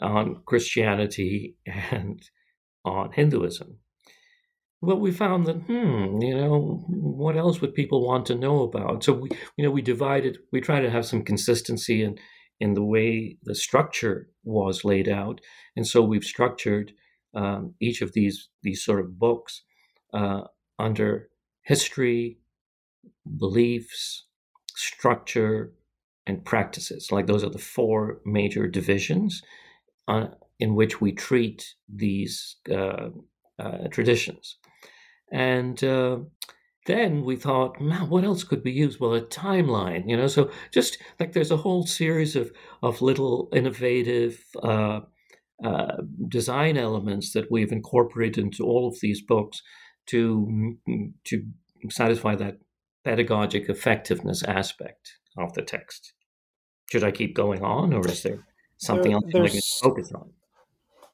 on 0.00 0.42
Christianity 0.46 1.56
and 1.66 2.22
on 2.84 3.12
Hinduism. 3.12 3.78
Well, 4.80 4.98
we 4.98 5.12
found 5.12 5.46
that, 5.46 5.56
hmm, 5.56 6.22
you 6.22 6.34
know, 6.34 6.84
what 6.88 7.36
else 7.36 7.60
would 7.60 7.74
people 7.74 8.06
want 8.06 8.26
to 8.26 8.34
know 8.34 8.62
about? 8.62 9.04
So 9.04 9.12
we, 9.12 9.28
you 9.56 9.64
know, 9.64 9.70
we 9.70 9.82
divided. 9.82 10.38
We 10.52 10.60
try 10.60 10.80
to 10.80 10.90
have 10.90 11.04
some 11.04 11.22
consistency 11.22 12.02
in 12.02 12.18
in 12.60 12.74
the 12.74 12.84
way 12.84 13.38
the 13.42 13.54
structure 13.54 14.28
was 14.44 14.84
laid 14.84 15.08
out, 15.08 15.40
and 15.76 15.86
so 15.86 16.02
we've 16.02 16.24
structured 16.24 16.92
um, 17.34 17.74
each 17.80 18.02
of 18.02 18.12
these 18.12 18.48
these 18.62 18.84
sort 18.84 19.00
of 19.00 19.18
books 19.18 19.62
uh, 20.12 20.42
under 20.78 21.28
history, 21.62 22.38
beliefs, 23.38 24.26
structure, 24.74 25.72
and 26.26 26.44
practices. 26.44 27.10
Like 27.10 27.26
those 27.26 27.44
are 27.44 27.50
the 27.50 27.58
four 27.58 28.20
major 28.24 28.66
divisions 28.66 29.42
uh, 30.08 30.28
in 30.58 30.74
which 30.74 31.00
we 31.00 31.12
treat 31.12 31.74
these 31.88 32.56
uh, 32.70 33.10
uh 33.58 33.88
traditions. 33.90 34.56
And 35.32 35.82
uh, 35.84 36.18
then 36.90 37.24
we 37.24 37.36
thought, 37.36 37.80
man, 37.80 38.08
what 38.10 38.24
else 38.24 38.42
could 38.42 38.64
we 38.64 38.72
use? 38.72 38.98
Well, 38.98 39.14
a 39.14 39.22
timeline, 39.22 40.08
you 40.08 40.16
know. 40.16 40.26
So 40.26 40.50
just 40.72 40.98
like 41.20 41.32
there's 41.32 41.52
a 41.52 41.56
whole 41.64 41.86
series 41.86 42.34
of 42.34 42.50
of 42.82 43.00
little 43.00 43.48
innovative 43.52 44.42
uh, 44.62 45.00
uh, 45.64 45.96
design 46.28 46.76
elements 46.76 47.32
that 47.32 47.50
we've 47.50 47.72
incorporated 47.72 48.44
into 48.44 48.64
all 48.64 48.88
of 48.88 48.98
these 49.00 49.22
books 49.22 49.62
to 50.06 50.76
to 51.24 51.46
satisfy 51.90 52.34
that 52.34 52.58
pedagogic 53.04 53.68
effectiveness 53.68 54.42
aspect 54.42 55.12
of 55.38 55.54
the 55.54 55.62
text. 55.62 56.12
Should 56.90 57.04
I 57.04 57.12
keep 57.12 57.36
going 57.36 57.62
on, 57.62 57.94
or 57.94 58.06
is 58.08 58.22
there 58.24 58.44
something 58.78 59.12
there, 59.12 59.42
else 59.42 59.52
I 59.52 59.54
can 59.54 59.60
focus 59.80 60.12
on? 60.12 60.32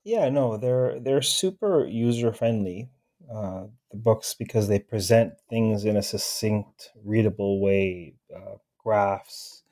Yeah, 0.05 0.31
no, 0.31 0.57
they're 0.57 0.99
they're 1.01 1.23
super 1.23 1.87
user 1.87 2.33
friendly 2.33 2.89
uh, 3.33 3.65
the 3.91 3.97
books 3.97 4.35
because 4.35 4.69
they 4.69 4.79
present 4.79 5.35
things 5.51 5.85
in 5.85 5.97
a 5.97 6.03
succinct, 6.03 6.91
readable 7.05 7.61
way, 7.61 8.15
uh, 8.35 8.55
graphs, 8.79 9.63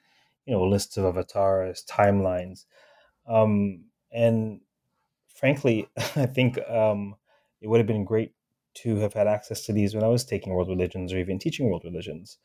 you 0.46 0.52
know, 0.52 0.64
lists 0.64 0.96
of 0.96 1.04
avatars, 1.04 1.84
timelines, 1.88 2.64
um, 3.26 3.84
and 4.12 4.60
frankly, 5.34 5.88
I 6.16 6.26
think 6.26 6.58
um, 6.68 7.16
it 7.60 7.68
would 7.68 7.78
have 7.78 7.86
been 7.86 8.04
great 8.04 8.32
to 8.74 8.96
have 8.96 9.12
had 9.12 9.26
access 9.26 9.64
to 9.66 9.72
these 9.72 9.94
when 9.94 10.04
I 10.04 10.08
was 10.08 10.24
taking 10.24 10.52
world 10.52 10.68
religions 10.68 11.12
or 11.12 11.18
even 11.18 11.38
teaching 11.38 11.66
world 11.66 11.84
religions. 11.84 12.38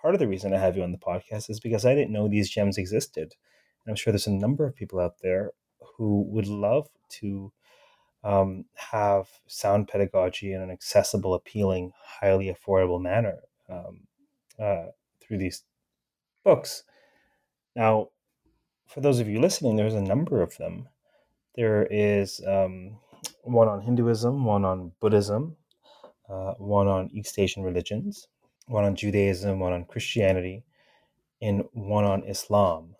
Part 0.00 0.14
of 0.14 0.20
the 0.20 0.28
reason 0.28 0.54
I 0.54 0.58
have 0.58 0.76
you 0.76 0.82
on 0.82 0.92
the 0.92 0.98
podcast 0.98 1.50
is 1.50 1.60
because 1.60 1.84
I 1.84 1.94
didn't 1.94 2.12
know 2.12 2.28
these 2.28 2.48
gems 2.48 2.78
existed. 2.78 3.34
And 3.84 3.92
I'm 3.92 3.96
sure 3.96 4.12
there's 4.12 4.26
a 4.26 4.32
number 4.32 4.64
of 4.64 4.76
people 4.76 5.00
out 5.00 5.16
there 5.22 5.52
who 5.96 6.22
would 6.28 6.46
love 6.46 6.88
to 7.20 7.52
um, 8.28 8.66
have 8.74 9.26
sound 9.46 9.88
pedagogy 9.88 10.52
in 10.52 10.60
an 10.60 10.70
accessible, 10.70 11.32
appealing, 11.32 11.92
highly 12.04 12.54
affordable 12.54 13.00
manner 13.00 13.38
um, 13.70 14.00
uh, 14.62 14.88
through 15.18 15.38
these 15.38 15.64
books. 16.44 16.82
Now, 17.74 18.08
for 18.86 19.00
those 19.00 19.18
of 19.18 19.28
you 19.28 19.40
listening, 19.40 19.76
there's 19.76 19.94
a 19.94 20.02
number 20.02 20.42
of 20.42 20.54
them. 20.58 20.88
There 21.56 21.88
is 21.90 22.42
um, 22.46 22.98
one 23.44 23.66
on 23.66 23.80
Hinduism, 23.80 24.44
one 24.44 24.66
on 24.66 24.92
Buddhism, 25.00 25.56
uh, 26.28 26.52
one 26.58 26.86
on 26.86 27.08
East 27.10 27.38
Asian 27.38 27.62
religions, 27.62 28.28
one 28.66 28.84
on 28.84 28.94
Judaism, 28.94 29.58
one 29.58 29.72
on 29.72 29.86
Christianity, 29.86 30.64
and 31.40 31.64
one 31.72 32.04
on 32.04 32.24
Islam. 32.24 32.94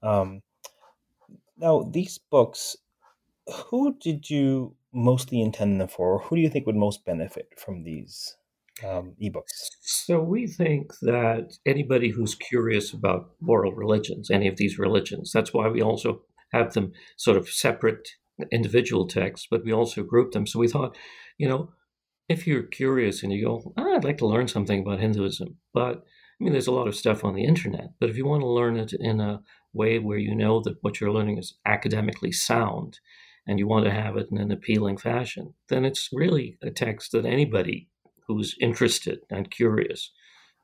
Um, 0.00 0.42
now, 1.56 1.82
these 1.90 2.18
books 2.18 2.76
who 3.46 3.96
did 4.00 4.30
you 4.30 4.74
mostly 4.92 5.40
intend 5.40 5.80
them 5.80 5.88
for? 5.88 6.20
Who 6.20 6.36
do 6.36 6.42
you 6.42 6.48
think 6.48 6.66
would 6.66 6.76
most 6.76 7.04
benefit 7.04 7.48
from 7.58 7.84
these 7.84 8.36
um, 8.86 9.14
ebooks? 9.22 9.70
So 9.82 10.20
we 10.20 10.46
think 10.46 10.92
that 11.02 11.56
anybody 11.66 12.10
who's 12.10 12.34
curious 12.34 12.92
about 12.92 13.30
world 13.40 13.74
religions, 13.76 14.30
any 14.30 14.48
of 14.48 14.56
these 14.56 14.78
religions, 14.78 15.30
that's 15.32 15.52
why 15.52 15.68
we 15.68 15.82
also 15.82 16.22
have 16.52 16.72
them 16.72 16.92
sort 17.16 17.36
of 17.36 17.48
separate 17.48 18.08
individual 18.50 19.06
texts, 19.06 19.46
but 19.50 19.64
we 19.64 19.72
also 19.72 20.02
group 20.02 20.32
them. 20.32 20.46
So 20.46 20.58
we 20.58 20.68
thought, 20.68 20.96
you 21.38 21.48
know, 21.48 21.70
if 22.28 22.46
you're 22.46 22.62
curious 22.62 23.22
and 23.22 23.32
you 23.32 23.44
go, 23.44 23.74
ah, 23.76 23.94
I'd 23.96 24.04
like 24.04 24.18
to 24.18 24.26
learn 24.26 24.48
something 24.48 24.80
about 24.80 25.00
Hinduism, 25.00 25.56
but 25.72 25.96
I 25.96 26.44
mean, 26.44 26.52
there's 26.52 26.66
a 26.66 26.72
lot 26.72 26.88
of 26.88 26.96
stuff 26.96 27.24
on 27.24 27.34
the 27.34 27.44
internet, 27.44 27.90
but 28.00 28.10
if 28.10 28.16
you 28.16 28.26
want 28.26 28.40
to 28.42 28.48
learn 28.48 28.76
it 28.76 28.92
in 28.98 29.20
a 29.20 29.40
way 29.72 29.98
where 29.98 30.18
you 30.18 30.34
know 30.34 30.60
that 30.60 30.76
what 30.80 31.00
you're 31.00 31.12
learning 31.12 31.38
is 31.38 31.54
academically 31.66 32.32
sound, 32.32 32.98
and 33.46 33.58
you 33.58 33.66
want 33.66 33.84
to 33.84 33.90
have 33.90 34.16
it 34.16 34.28
in 34.30 34.38
an 34.38 34.50
appealing 34.50 34.96
fashion, 34.96 35.54
then 35.68 35.84
it's 35.84 36.08
really 36.12 36.56
a 36.62 36.70
text 36.70 37.12
that 37.12 37.26
anybody 37.26 37.88
who's 38.26 38.56
interested 38.60 39.20
and 39.30 39.50
curious 39.50 40.12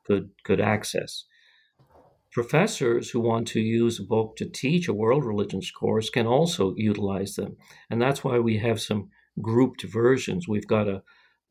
could 0.05 0.31
could 0.43 0.59
access. 0.59 1.25
Professors 2.31 3.09
who 3.09 3.19
want 3.19 3.47
to 3.49 3.59
use 3.59 3.99
a 3.99 4.03
book 4.03 4.37
to 4.37 4.49
teach 4.49 4.87
a 4.87 4.93
world 4.93 5.25
religions 5.25 5.69
course 5.69 6.09
can 6.09 6.25
also 6.25 6.73
utilize 6.77 7.35
them, 7.35 7.57
and 7.89 8.01
that's 8.01 8.23
why 8.23 8.39
we 8.39 8.57
have 8.57 8.81
some 8.81 9.09
grouped 9.41 9.83
versions. 9.83 10.47
We've 10.47 10.67
got 10.67 10.87
a 10.87 11.03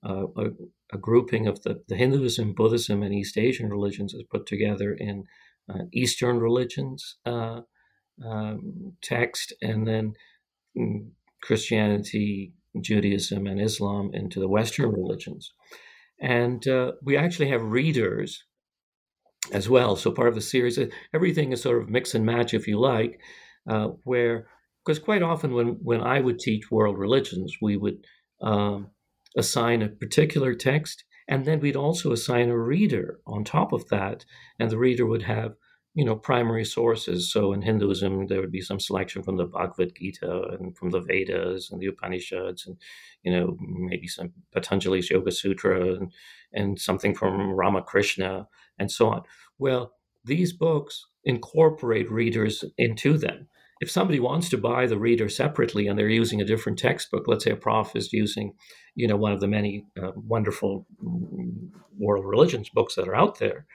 a, 0.03 0.47
a 0.93 0.99
grouping 0.99 1.47
of 1.47 1.63
the, 1.63 1.83
the 1.89 1.97
Hinduism, 1.97 2.55
Buddhism, 2.55 3.03
and 3.03 3.15
East 3.15 3.37
Asian 3.37 3.69
religions 3.69 4.15
is 4.15 4.23
put 4.31 4.47
together 4.47 4.93
in 4.93 5.25
uh, 5.69 5.85
Eastern 5.93 6.39
religions 6.39 7.17
uh, 7.27 7.61
um, 8.25 8.95
text, 9.03 9.53
and 9.63 9.87
then 9.87 10.15
mm, 10.77 11.11
Christianity, 11.43 12.53
Judaism, 12.81 13.47
and 13.47 13.61
Islam 13.61 14.11
into 14.13 14.41
the 14.41 14.49
Western 14.49 14.91
religions. 14.93 15.53
And 16.21 16.67
uh, 16.69 16.93
we 17.03 17.17
actually 17.17 17.49
have 17.49 17.63
readers 17.63 18.45
as 19.53 19.69
well. 19.69 19.97
So 19.97 20.11
part 20.11 20.29
of 20.29 20.35
the 20.35 20.41
series, 20.41 20.79
uh, 20.79 20.87
everything 21.15 21.53
is 21.53 21.63
sort 21.63 21.83
of 21.83 21.89
mix 21.89 22.15
and 22.15 22.25
match, 22.25 22.55
if 22.55 22.67
you 22.67 22.79
like, 22.79 23.21
uh, 23.69 23.89
where 24.05 24.47
because 24.85 24.99
quite 24.99 25.23
often 25.23 25.55
when 25.55 25.79
when 25.83 26.01
I 26.01 26.21
would 26.21 26.39
teach 26.39 26.71
world 26.71 26.99
religions, 26.99 27.57
we 27.61 27.77
would 27.77 28.05
um, 28.43 28.89
assign 29.37 29.83
a 29.83 29.89
particular 29.89 30.55
text, 30.55 31.05
and 31.29 31.45
then 31.45 31.61
we'd 31.61 31.77
also 31.77 32.13
assign 32.13 32.49
a 32.49 32.59
reader 32.59 33.21
on 33.27 33.45
top 33.45 33.73
of 33.73 33.89
that, 33.89 34.25
and 34.59 34.71
the 34.71 34.79
reader 34.79 35.07
would 35.07 35.23
have 35.23 35.55
you 35.95 36.05
know 36.05 36.17
primary 36.17 36.65
sources. 36.65 37.33
So 37.33 37.53
in 37.53 37.63
hinduism 37.63 38.27
there 38.27 38.41
would 38.41 38.53
be 38.53 38.61
some 38.61 38.81
selection 38.81 39.23
from 39.23 39.37
the 39.37 39.47
bhagavad 39.47 39.95
gita 39.97 40.43
and 40.59 40.77
from 40.77 40.91
the 40.91 41.01
vedas 41.01 41.71
and 41.71 41.81
the 41.81 41.87
upanishads 41.87 42.67
and 42.67 42.77
you 43.23 43.33
know 43.33 43.57
maybe 43.61 44.07
some 44.07 44.33
patanjali's 44.55 45.11
yoga 45.11 45.33
sutra 45.33 45.95
and, 45.95 46.13
and 46.53 46.79
something 46.79 47.15
from 47.15 47.53
ramakrishna 47.53 48.47
and 48.79 48.91
so 48.91 49.09
on. 49.09 49.23
Well 49.59 49.93
these 50.25 50.53
books 50.53 51.07
incorporate 51.25 52.11
readers 52.11 52.65
into 52.77 53.17
them. 53.17 53.49
If 53.81 53.91
somebody 53.91 54.21
wants 54.21 54.51
to 54.51 54.59
buy 54.59 54.87
the 54.87 54.99
reader 54.99 55.31
separately 55.31 55.89
and 55.89 55.99
they're 55.99 56.09
using 56.09 56.41
a 56.41 56.45
different 56.45 56.79
textbook 56.79 57.25
let's 57.27 57.45
say 57.45 57.51
a 57.51 57.57
prof 57.57 57.97
is 57.97 58.13
using 58.13 58.53
you 58.95 59.09
know 59.09 59.17
one 59.17 59.33
of 59.33 59.41
the 59.41 59.49
many 59.49 59.87
uh, 60.01 60.13
wonderful 60.15 60.87
mm, 61.05 61.71
world 61.99 62.25
religions 62.25 62.69
books 62.69 62.95
that 62.95 63.09
are 63.09 63.17
out 63.17 63.41
there 63.41 63.67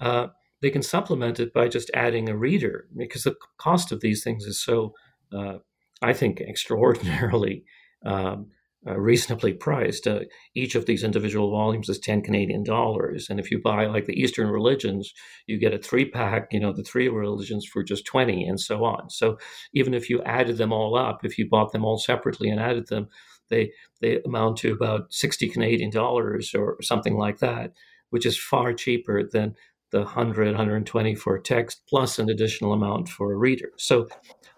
uh, 0.00 0.26
they 0.62 0.70
can 0.70 0.82
supplement 0.82 1.40
it 1.40 1.52
by 1.52 1.68
just 1.68 1.90
adding 1.94 2.28
a 2.28 2.36
reader 2.36 2.86
because 2.96 3.24
the 3.24 3.36
cost 3.58 3.92
of 3.92 4.00
these 4.00 4.22
things 4.22 4.44
is 4.44 4.62
so, 4.62 4.94
uh, 5.32 5.58
I 6.02 6.12
think, 6.12 6.40
extraordinarily 6.48 7.64
um, 8.04 8.46
uh, 8.86 8.98
reasonably 8.98 9.52
priced. 9.52 10.06
Uh, 10.06 10.20
each 10.54 10.74
of 10.74 10.86
these 10.86 11.02
individual 11.02 11.50
volumes 11.50 11.88
is 11.88 11.98
10 11.98 12.22
Canadian 12.22 12.62
dollars. 12.62 13.28
And 13.30 13.40
if 13.40 13.50
you 13.50 13.60
buy 13.62 13.86
like 13.86 14.04
the 14.04 14.20
Eastern 14.20 14.48
religions, 14.48 15.12
you 15.46 15.58
get 15.58 15.72
a 15.72 15.78
three 15.78 16.04
pack, 16.10 16.48
you 16.52 16.60
know, 16.60 16.72
the 16.72 16.82
three 16.82 17.08
religions 17.08 17.66
for 17.66 17.82
just 17.82 18.04
20 18.04 18.46
and 18.46 18.60
so 18.60 18.84
on. 18.84 19.08
So 19.08 19.38
even 19.72 19.94
if 19.94 20.10
you 20.10 20.22
added 20.24 20.58
them 20.58 20.72
all 20.72 20.96
up, 20.98 21.20
if 21.24 21.38
you 21.38 21.48
bought 21.48 21.72
them 21.72 21.84
all 21.84 21.98
separately 21.98 22.50
and 22.50 22.60
added 22.60 22.88
them, 22.88 23.08
they, 23.48 23.72
they 24.00 24.20
amount 24.24 24.58
to 24.58 24.72
about 24.72 25.12
60 25.12 25.48
Canadian 25.48 25.90
dollars 25.90 26.54
or 26.54 26.76
something 26.82 27.16
like 27.16 27.38
that, 27.38 27.72
which 28.10 28.26
is 28.26 28.38
far 28.38 28.74
cheaper 28.74 29.22
than 29.22 29.54
the 29.94 30.00
100, 30.00 30.48
120 30.48 31.14
for 31.14 31.38
text 31.38 31.82
plus 31.88 32.18
an 32.18 32.28
additional 32.28 32.72
amount 32.72 33.08
for 33.08 33.32
a 33.32 33.36
reader. 33.36 33.70
So 33.78 34.08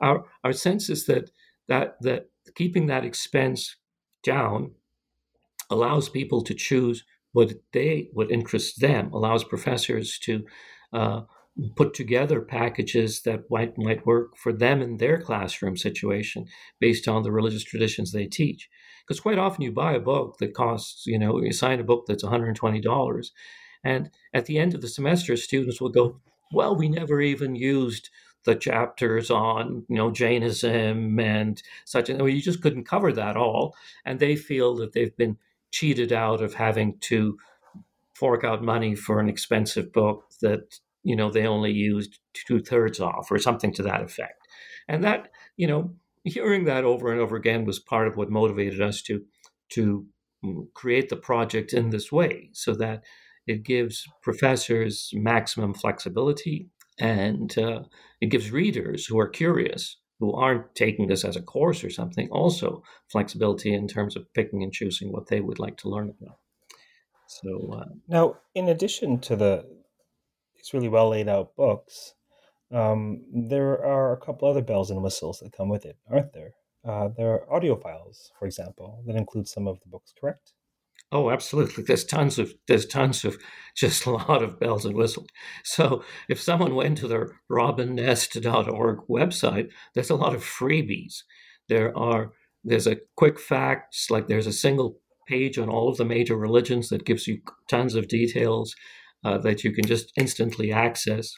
our, 0.01 0.25
our 0.43 0.55
sense 0.55 0.89
is 0.89 1.05
that, 1.07 1.31
that, 1.69 1.97
that 2.01 2.31
keeping 2.55 2.87
that 2.87 3.05
expense 3.05 3.77
down 4.25 4.71
allows 5.69 6.09
people 6.09 6.43
to 6.43 6.55
choose 6.55 7.05
what 7.33 7.53
they 7.75 8.09
what 8.15 8.31
interests 8.31 8.79
them 8.79 9.13
allows 9.13 9.45
professors 9.45 10.19
to 10.21 10.43
uh, 10.95 11.21
put 11.75 11.93
together 11.93 12.41
packages 12.41 13.23
that 13.23 13.41
might, 13.51 13.77
might 13.77 14.07
work 14.07 14.37
for 14.39 14.53
them 14.55 14.81
in 14.81 14.97
their 14.97 15.21
classroom 15.21 15.77
situation 15.77 16.47
based 16.81 17.09
on 17.09 17.25
the 17.25 17.33
religious 17.33 17.65
traditions 17.65 18.13
they 18.13 18.27
teach 18.27 18.71
because 19.07 19.21
quite 19.21 19.39
often 19.39 19.63
you 19.63 19.73
buy 19.73 19.93
a 19.93 20.01
book 20.01 20.37
that 20.39 20.55
costs 20.55 21.07
you 21.07 21.19
know 21.19 21.43
you 21.43 21.53
sign 21.53 21.79
a 21.79 21.85
book 21.85 22.05
that's 22.07 22.25
$120 22.25 23.31
and 23.87 24.11
at 24.35 24.47
the 24.47 24.59
end 24.59 24.75
of 24.75 24.81
the 24.81 24.89
semester 24.89 25.37
students 25.37 25.81
will 25.81 25.89
go 26.01 26.21
well 26.53 26.75
we 26.77 26.89
never 26.89 27.21
even 27.21 27.55
used 27.55 28.11
the 28.47 28.55
chapters 28.55 29.31
on 29.31 29.85
you 29.89 29.97
know 29.97 30.11
Jainism 30.11 31.21
and 31.21 31.63
such, 31.85 32.09
and 32.09 32.19
you 32.27 32.41
just 32.41 32.63
couldn't 32.63 32.85
cover 32.85 33.13
that 33.13 33.37
all, 33.37 33.77
and 34.07 34.19
they 34.19 34.37
feel 34.37 34.75
that 34.77 34.93
they've 34.93 35.17
been 35.17 35.37
cheated 35.73 36.13
out 36.13 36.41
of 36.41 36.55
having 36.55 36.97
to 37.01 37.37
fork 38.15 38.45
out 38.45 38.63
money 38.63 38.95
for 38.95 39.21
an 39.21 39.29
expensive 39.29 39.93
book 39.93 40.25
that 40.41 40.79
you 41.03 41.15
know 41.15 41.31
they 41.31 41.47
only 41.47 41.73
used 41.73 42.19
two 42.33 42.61
thirds 42.61 43.01
off 43.01 43.31
or 43.31 43.39
something 43.39 43.75
to 43.75 43.83
that 43.83 44.01
effect, 44.01 44.47
and 44.89 45.05
that 45.05 45.29
you 45.59 45.67
know 45.67 45.93
hearing 46.25 46.65
that 46.65 46.85
over 46.85 47.13
and 47.13 47.21
over 47.21 47.37
again 47.37 47.65
was 47.65 47.79
part 47.79 48.09
of 48.09 48.17
what 48.17 48.31
motivated 48.31 48.81
us 48.81 49.03
to 49.03 49.25
to 49.69 50.07
mm, 50.45 50.67
create 50.73 51.09
the 51.09 51.17
project 51.17 51.73
in 51.73 51.91
this 51.91 52.11
way 52.11 52.49
so 52.53 52.75
that 52.75 53.03
it 53.47 53.63
gives 53.63 54.07
professors 54.23 55.11
maximum 55.15 55.75
flexibility 55.75 56.69
and 56.99 57.57
uh, 57.59 57.83
it 58.21 58.27
gives 58.27 58.51
readers 58.51 59.07
who 59.07 59.19
are 59.19 59.29
curious, 59.29 59.99
who 60.19 60.33
aren't 60.33 60.75
taking 60.75 61.07
this 61.07 61.25
as 61.25 61.37
a 61.37 61.43
course 61.43 61.85
or 61.85 61.91
something, 61.91 62.29
also 62.31 62.83
flexibility 63.11 63.75
in 63.75 63.87
terms 63.87 64.17
of 64.17 64.33
picking 64.33 64.63
and 64.63 64.73
choosing 64.73 65.13
what 65.13 65.29
they 65.29 65.41
would 65.41 65.59
like 65.59 65.77
to 65.79 65.89
learn 65.89 66.15
about. 66.21 66.39
So 67.29 67.79
uh, 67.81 67.89
now, 68.09 68.37
in 68.55 68.69
addition 68.69 69.19
to 69.21 69.37
the 69.37 69.67
these 70.55 70.73
really 70.73 70.89
well 70.89 71.11
laid 71.11 71.29
out 71.29 71.55
books, 71.57 72.15
um, 72.73 73.25
there 73.33 73.85
are 73.85 74.13
a 74.13 74.17
couple 74.17 74.49
other 74.49 74.63
bells 74.63 74.91
and 74.91 75.03
whistles 75.03 75.41
that 75.41 75.53
come 75.53 75.69
with 75.69 75.85
it, 75.85 75.97
aren't 76.11 76.33
there? 76.33 76.55
Uh, 76.85 77.09
there 77.17 77.33
are 77.33 77.53
audio 77.53 77.77
files, 77.77 78.31
for 78.39 78.47
example, 78.47 79.03
that 79.07 79.17
include 79.17 79.49
some 79.49 79.67
of 79.67 79.81
the 79.81 79.89
books, 79.89 80.15
correct? 80.19 80.53
Oh, 81.13 81.31
absolutely. 81.31 81.85
There's 81.85 82.05
tons 82.05 82.39
of 82.39 82.53
there's 82.67 82.87
tons 82.87 83.25
of 83.25 83.39
just 83.77 84.07
a 84.07 84.11
lot 84.11 84.43
of 84.43 84.59
bells 84.59 84.85
and 84.85 84.95
whistles. 84.97 85.29
So 85.65 86.05
if 86.29 86.41
someone 86.41 86.75
went 86.75 86.99
to 86.99 87.09
the 87.09 87.31
robinnest.org 87.51 88.99
website, 89.09 89.71
there's 89.95 90.11
a 90.11 90.17
lot 90.17 90.35
of 90.35 90.45
freebies. 90.45 91.23
There 91.69 91.97
are 91.97 92.33
there's 92.65 92.87
a 92.87 92.97
quick 93.17 93.39
facts, 93.39 94.11
like 94.11 94.27
there's 94.27 94.49
a 94.49 94.53
single 94.53 94.99
page 95.29 95.59
on 95.59 95.69
all 95.69 95.89
of 95.89 95.97
the 95.97 96.05
major 96.05 96.37
religions 96.37 96.89
that 96.89 97.05
gives 97.05 97.27
you 97.27 97.39
tons 97.69 97.95
of 97.95 98.09
details 98.09 98.75
uh, 99.25 99.39
that 99.39 99.65
you 99.65 99.73
can 99.73 99.85
just 99.85 100.13
instantly 100.17 100.73
access. 100.73 101.33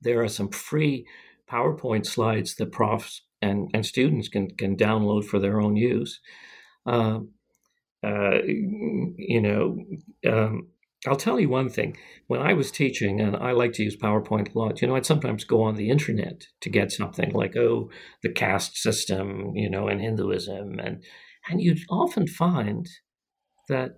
There 0.00 0.22
are 0.22 0.28
some 0.28 0.48
free 0.50 1.06
PowerPoint 1.50 2.06
slides 2.06 2.56
that 2.56 2.72
profs 2.72 3.22
and, 3.40 3.70
and 3.74 3.84
students 3.84 4.28
can, 4.28 4.48
can 4.56 4.76
download 4.76 5.24
for 5.24 5.38
their 5.38 5.60
own 5.60 5.76
use. 5.76 6.20
Uh, 6.86 7.20
uh, 8.04 8.38
you 8.44 9.40
know, 9.40 9.78
um, 10.30 10.68
I'll 11.06 11.16
tell 11.16 11.40
you 11.40 11.48
one 11.48 11.68
thing. 11.68 11.96
When 12.28 12.40
I 12.40 12.52
was 12.52 12.70
teaching, 12.70 13.20
and 13.20 13.36
I 13.36 13.52
like 13.52 13.72
to 13.74 13.82
use 13.82 13.96
PowerPoint 13.96 14.54
a 14.54 14.58
lot, 14.58 14.80
you 14.80 14.88
know, 14.88 14.94
I'd 14.94 15.06
sometimes 15.06 15.44
go 15.44 15.62
on 15.62 15.74
the 15.74 15.90
internet 15.90 16.46
to 16.60 16.70
get 16.70 16.92
something 16.92 17.32
like, 17.32 17.56
oh, 17.56 17.90
the 18.22 18.32
caste 18.32 18.76
system, 18.76 19.52
you 19.54 19.68
know, 19.68 19.88
in 19.88 19.98
Hinduism, 19.98 20.78
and 20.78 21.02
and 21.48 21.60
you'd 21.60 21.80
often 21.90 22.28
find 22.28 22.88
that 23.68 23.92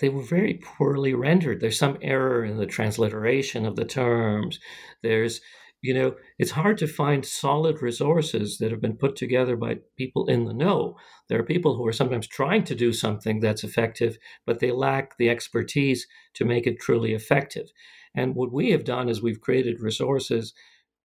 they 0.00 0.08
were 0.08 0.22
very 0.22 0.54
poorly 0.54 1.14
rendered. 1.14 1.60
There's 1.60 1.78
some 1.78 1.98
error 2.02 2.44
in 2.44 2.56
the 2.56 2.66
transliteration 2.66 3.66
of 3.66 3.76
the 3.76 3.84
terms. 3.84 4.58
There's 5.02 5.40
you 5.82 5.92
know, 5.92 6.14
it's 6.38 6.52
hard 6.52 6.78
to 6.78 6.86
find 6.86 7.26
solid 7.26 7.82
resources 7.82 8.58
that 8.58 8.70
have 8.70 8.80
been 8.80 8.96
put 8.96 9.16
together 9.16 9.56
by 9.56 9.78
people 9.96 10.28
in 10.28 10.44
the 10.44 10.54
know. 10.54 10.96
There 11.28 11.40
are 11.40 11.44
people 11.44 11.76
who 11.76 11.84
are 11.88 11.92
sometimes 11.92 12.28
trying 12.28 12.62
to 12.64 12.76
do 12.76 12.92
something 12.92 13.40
that's 13.40 13.64
effective, 13.64 14.16
but 14.46 14.60
they 14.60 14.70
lack 14.70 15.16
the 15.18 15.28
expertise 15.28 16.06
to 16.34 16.44
make 16.44 16.68
it 16.68 16.78
truly 16.78 17.14
effective. 17.14 17.72
And 18.14 18.36
what 18.36 18.52
we 18.52 18.70
have 18.70 18.84
done 18.84 19.08
is 19.08 19.20
we've 19.20 19.40
created 19.40 19.80
resources. 19.80 20.54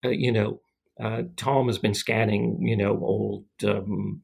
Uh, 0.05 0.09
you 0.09 0.31
know, 0.31 0.61
uh, 1.03 1.23
Tom 1.37 1.67
has 1.67 1.79
been 1.79 1.95
scanning, 1.95 2.59
you 2.61 2.77
know, 2.77 2.99
old, 3.01 3.45
um, 3.63 4.21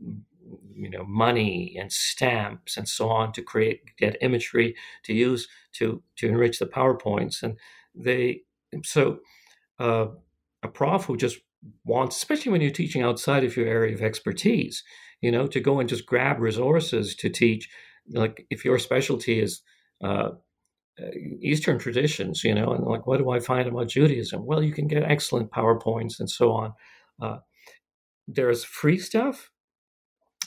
you 0.75 0.89
know, 0.89 1.03
money 1.03 1.75
and 1.79 1.91
stamps 1.91 2.77
and 2.77 2.87
so 2.87 3.09
on 3.09 3.31
to 3.33 3.41
create 3.41 3.81
get 3.97 4.17
imagery 4.21 4.75
to 5.03 5.13
use 5.13 5.47
to 5.73 6.03
to 6.17 6.27
enrich 6.27 6.59
the 6.59 6.67
powerpoints, 6.67 7.41
and 7.41 7.57
they 7.95 8.41
so. 8.83 9.17
Uh, 9.79 10.05
a 10.63 10.67
prof 10.67 11.05
who 11.05 11.17
just 11.17 11.37
wants, 11.85 12.17
especially 12.17 12.51
when 12.51 12.61
you're 12.61 12.71
teaching 12.71 13.01
outside 13.01 13.43
of 13.43 13.55
your 13.55 13.67
area 13.67 13.93
of 13.93 14.01
expertise, 14.01 14.83
you 15.21 15.31
know, 15.31 15.47
to 15.47 15.59
go 15.59 15.79
and 15.79 15.89
just 15.89 16.05
grab 16.05 16.39
resources 16.39 17.15
to 17.15 17.29
teach. 17.29 17.69
Like 18.11 18.45
if 18.49 18.65
your 18.65 18.79
specialty 18.79 19.39
is 19.39 19.61
uh, 20.03 20.29
uh, 21.01 21.11
Eastern 21.41 21.79
traditions, 21.79 22.43
you 22.43 22.53
know, 22.53 22.73
and 22.73 22.85
like 22.85 23.07
what 23.07 23.17
do 23.17 23.29
I 23.29 23.39
find 23.39 23.67
about 23.67 23.87
Judaism? 23.87 24.45
Well, 24.45 24.61
you 24.61 24.73
can 24.73 24.87
get 24.87 25.03
excellent 25.03 25.51
PowerPoints 25.51 26.19
and 26.19 26.29
so 26.29 26.51
on. 26.51 26.73
Uh, 27.21 27.37
there's 28.27 28.63
free 28.63 28.97
stuff. 28.97 29.49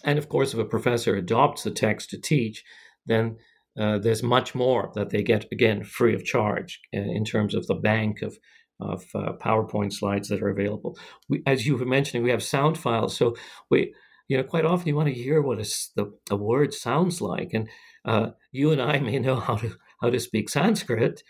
And 0.05 0.19
of 0.19 0.29
course, 0.29 0.53
if 0.53 0.61
a 0.61 0.65
professor 0.65 1.17
adopts 1.17 1.63
the 1.63 1.71
text 1.71 2.11
to 2.11 2.21
teach, 2.21 2.63
then 3.07 3.39
uh, 3.79 3.99
there's 3.99 4.23
much 4.23 4.55
more 4.55 4.91
that 4.95 5.11
they 5.11 5.23
get, 5.23 5.47
again, 5.53 5.85
free 5.85 6.15
of 6.15 6.25
charge 6.25 6.81
uh, 6.95 7.01
in 7.01 7.25
terms 7.25 7.55
of 7.55 7.67
the 7.67 7.75
bank 7.75 8.23
of 8.23 8.39
of 8.81 9.07
uh, 9.15 9.33
PowerPoint 9.35 9.93
slides 9.93 10.29
that 10.29 10.43
are 10.43 10.49
available. 10.49 10.99
We, 11.29 11.43
as 11.47 11.67
you 11.67 11.77
were 11.77 11.87
mentioning, 11.87 12.23
we 12.23 12.31
have 12.31 12.43
sound 12.43 12.79
files. 12.79 13.17
So 13.17 13.37
we, 13.71 13.95
you 14.29 14.37
know, 14.37 14.43
quite 14.43 14.65
often 14.65 14.89
you 14.89 14.97
want 14.97 15.09
to 15.09 15.15
hear 15.15 15.41
what 15.41 15.59
a, 15.59 15.67
the, 15.95 16.13
a 16.31 16.37
word 16.37 16.75
sounds 16.75 17.21
like, 17.21 17.53
and 17.55 17.69
uh, 18.05 18.31
you 18.53 18.73
and 18.73 18.81
I 18.81 18.99
may 19.01 19.19
know 19.19 19.37
how 19.37 19.57
to 19.57 19.77
how 20.01 20.11
to 20.11 20.21
speak 20.21 20.51
Sanskrit 20.51 21.23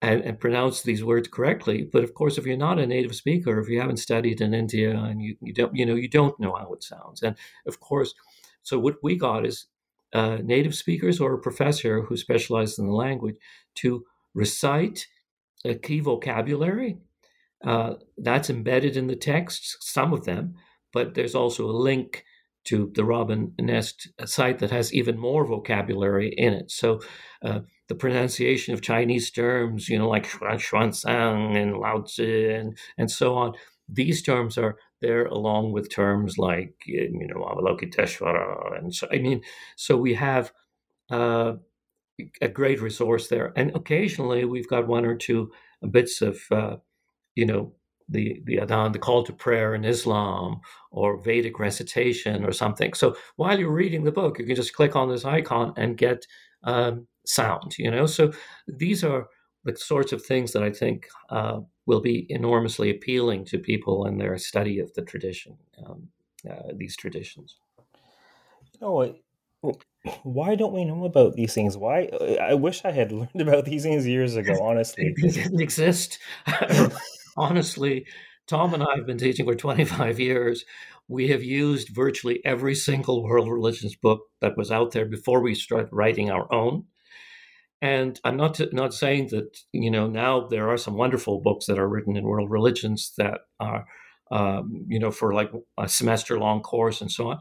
and, 0.00 0.20
and, 0.22 0.38
pronounce 0.38 0.82
these 0.82 1.02
words 1.02 1.28
correctly. 1.28 1.88
But 1.90 2.04
of 2.04 2.14
course, 2.14 2.38
if 2.38 2.46
you're 2.46 2.56
not 2.56 2.78
a 2.78 2.86
native 2.86 3.14
speaker, 3.14 3.58
if 3.58 3.68
you 3.68 3.80
haven't 3.80 3.96
studied 3.96 4.40
in 4.40 4.54
India 4.54 4.90
and 4.96 5.20
you, 5.20 5.36
you 5.40 5.52
don't, 5.52 5.74
you 5.74 5.86
know, 5.86 5.94
you 5.94 6.08
don't 6.08 6.38
know 6.38 6.54
how 6.54 6.72
it 6.74 6.84
sounds. 6.84 7.22
And 7.22 7.36
of 7.66 7.80
course, 7.80 8.14
so 8.62 8.78
what 8.78 8.96
we 9.02 9.16
got 9.16 9.46
is 9.46 9.66
uh, 10.12 10.38
native 10.44 10.74
speakers 10.74 11.20
or 11.20 11.34
a 11.34 11.40
professor 11.40 12.02
who 12.02 12.16
specializes 12.16 12.78
in 12.78 12.86
the 12.86 12.92
language 12.92 13.36
to 13.76 14.04
recite 14.34 15.06
a 15.64 15.74
key 15.74 16.00
vocabulary 16.00 16.98
uh, 17.64 17.94
that's 18.18 18.50
embedded 18.50 18.96
in 18.96 19.06
the 19.06 19.16
texts, 19.16 19.76
some 19.80 20.12
of 20.12 20.24
them, 20.24 20.54
but 20.92 21.14
there's 21.14 21.34
also 21.34 21.68
a 21.68 21.72
link 21.72 22.24
to 22.64 22.90
the 22.94 23.04
Robin 23.04 23.52
Nest 23.58 24.08
site 24.24 24.58
that 24.58 24.70
has 24.70 24.92
even 24.94 25.18
more 25.18 25.46
vocabulary 25.46 26.32
in 26.36 26.54
it. 26.54 26.70
So 26.70 27.00
uh, 27.42 27.60
the 27.88 27.94
pronunciation 27.94 28.72
of 28.72 28.80
Chinese 28.80 29.30
terms, 29.30 29.88
you 29.88 29.98
know, 29.98 30.08
like 30.08 30.26
Xuanzang 30.26 31.56
and 31.56 31.76
Lao 31.76 32.04
and, 32.18 32.78
and 32.96 33.10
so 33.10 33.34
on, 33.34 33.52
these 33.88 34.22
terms 34.22 34.56
are 34.56 34.76
there 35.02 35.26
along 35.26 35.72
with 35.72 35.90
terms 35.90 36.38
like, 36.38 36.74
you 36.86 37.28
know, 37.28 37.44
Avalokiteshvara. 37.44 38.78
And 38.78 38.94
so, 38.94 39.06
I 39.12 39.18
mean, 39.18 39.42
so 39.76 39.96
we 39.98 40.14
have 40.14 40.52
uh, 41.10 41.54
a 42.40 42.48
great 42.48 42.80
resource 42.80 43.28
there. 43.28 43.52
And 43.56 43.74
occasionally 43.74 44.44
we've 44.44 44.68
got 44.68 44.86
one 44.86 45.04
or 45.04 45.16
two 45.16 45.50
bits 45.90 46.22
of, 46.22 46.40
uh, 46.50 46.76
you 47.34 47.46
know, 47.46 47.72
the 48.08 48.42
the 48.44 48.58
adhan, 48.58 48.92
the 48.92 48.98
call 48.98 49.24
to 49.24 49.32
prayer 49.32 49.74
in 49.74 49.84
Islam, 49.84 50.60
or 50.90 51.22
Vedic 51.22 51.58
recitation, 51.58 52.44
or 52.44 52.52
something. 52.52 52.92
So 52.92 53.16
while 53.36 53.58
you're 53.58 53.70
reading 53.70 54.04
the 54.04 54.12
book, 54.12 54.38
you 54.38 54.46
can 54.46 54.56
just 54.56 54.74
click 54.74 54.94
on 54.94 55.08
this 55.08 55.24
icon 55.24 55.72
and 55.76 55.96
get 55.96 56.26
um, 56.64 57.06
sound. 57.24 57.78
You 57.78 57.90
know, 57.90 58.06
so 58.06 58.32
these 58.68 59.04
are 59.04 59.28
the 59.64 59.74
sorts 59.76 60.12
of 60.12 60.22
things 60.22 60.52
that 60.52 60.62
I 60.62 60.70
think 60.70 61.06
uh, 61.30 61.60
will 61.86 62.00
be 62.00 62.26
enormously 62.28 62.90
appealing 62.90 63.46
to 63.46 63.58
people 63.58 64.06
in 64.06 64.18
their 64.18 64.36
study 64.38 64.78
of 64.78 64.92
the 64.94 65.02
tradition, 65.02 65.56
um, 65.86 66.08
uh, 66.48 66.72
these 66.76 66.96
traditions. 66.96 67.56
You 68.74 68.80
know, 68.80 69.72
why 70.22 70.54
don't 70.54 70.74
we 70.74 70.84
know 70.84 71.04
about 71.04 71.34
these 71.34 71.54
things? 71.54 71.76
Why? 71.76 72.08
I 72.40 72.54
wish 72.54 72.84
I 72.84 72.92
had 72.92 73.12
learned 73.12 73.40
about 73.40 73.64
these 73.64 73.82
things 73.84 74.06
years 74.06 74.36
ago. 74.36 74.54
Honestly, 74.62 75.14
they 75.20 75.28
didn't 75.28 75.60
exist. 75.60 76.18
honestly, 77.36 78.06
Tom 78.46 78.74
and 78.74 78.82
I 78.82 78.96
have 78.96 79.06
been 79.06 79.18
teaching 79.18 79.46
for 79.46 79.54
25 79.54 80.20
years. 80.20 80.64
We 81.08 81.28
have 81.28 81.42
used 81.42 81.88
virtually 81.88 82.40
every 82.44 82.74
single 82.74 83.22
world 83.22 83.50
religions 83.50 83.94
book 83.96 84.22
that 84.40 84.56
was 84.56 84.70
out 84.70 84.92
there 84.92 85.04
before 85.04 85.40
we 85.40 85.54
started 85.54 85.88
writing 85.92 86.30
our 86.30 86.52
own. 86.52 86.84
And 87.82 88.18
I'm 88.24 88.36
not 88.36 88.54
to, 88.54 88.68
not 88.72 88.94
saying 88.94 89.28
that 89.28 89.58
you 89.72 89.90
know 89.90 90.06
now 90.06 90.46
there 90.46 90.70
are 90.70 90.78
some 90.78 90.94
wonderful 90.94 91.40
books 91.40 91.66
that 91.66 91.78
are 91.78 91.88
written 91.88 92.16
in 92.16 92.24
world 92.24 92.50
religions 92.50 93.12
that 93.18 93.40
are 93.60 93.84
um, 94.30 94.86
you 94.88 94.98
know 94.98 95.10
for 95.10 95.34
like 95.34 95.50
a 95.76 95.88
semester 95.88 96.38
long 96.38 96.62
course 96.62 97.00
and 97.02 97.10
so 97.10 97.28
on, 97.28 97.40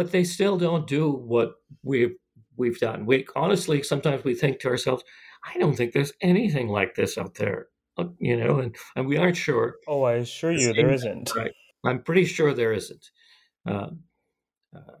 but 0.00 0.12
they 0.12 0.24
still 0.24 0.56
don't 0.56 0.86
do 0.86 1.10
what 1.10 1.56
we've 1.82 2.16
we've 2.56 2.78
done. 2.78 3.04
We 3.04 3.26
honestly 3.36 3.82
sometimes 3.82 4.24
we 4.24 4.34
think 4.34 4.58
to 4.60 4.68
ourselves, 4.68 5.04
I 5.44 5.58
don't 5.58 5.76
think 5.76 5.92
there's 5.92 6.14
anything 6.22 6.68
like 6.68 6.94
this 6.94 7.18
out 7.18 7.34
there, 7.34 7.66
uh, 7.98 8.06
you 8.18 8.34
know, 8.34 8.60
and, 8.60 8.74
and 8.96 9.06
we 9.06 9.18
aren't 9.18 9.36
sure. 9.36 9.74
Oh, 9.86 10.04
I 10.04 10.14
assure 10.14 10.52
you, 10.52 10.72
there 10.72 10.90
isn't. 10.90 11.36
Right. 11.36 11.52
I'm 11.84 12.02
pretty 12.02 12.24
sure 12.24 12.54
there 12.54 12.72
isn't. 12.72 13.10
Um, 13.66 14.04
uh, 14.74 14.96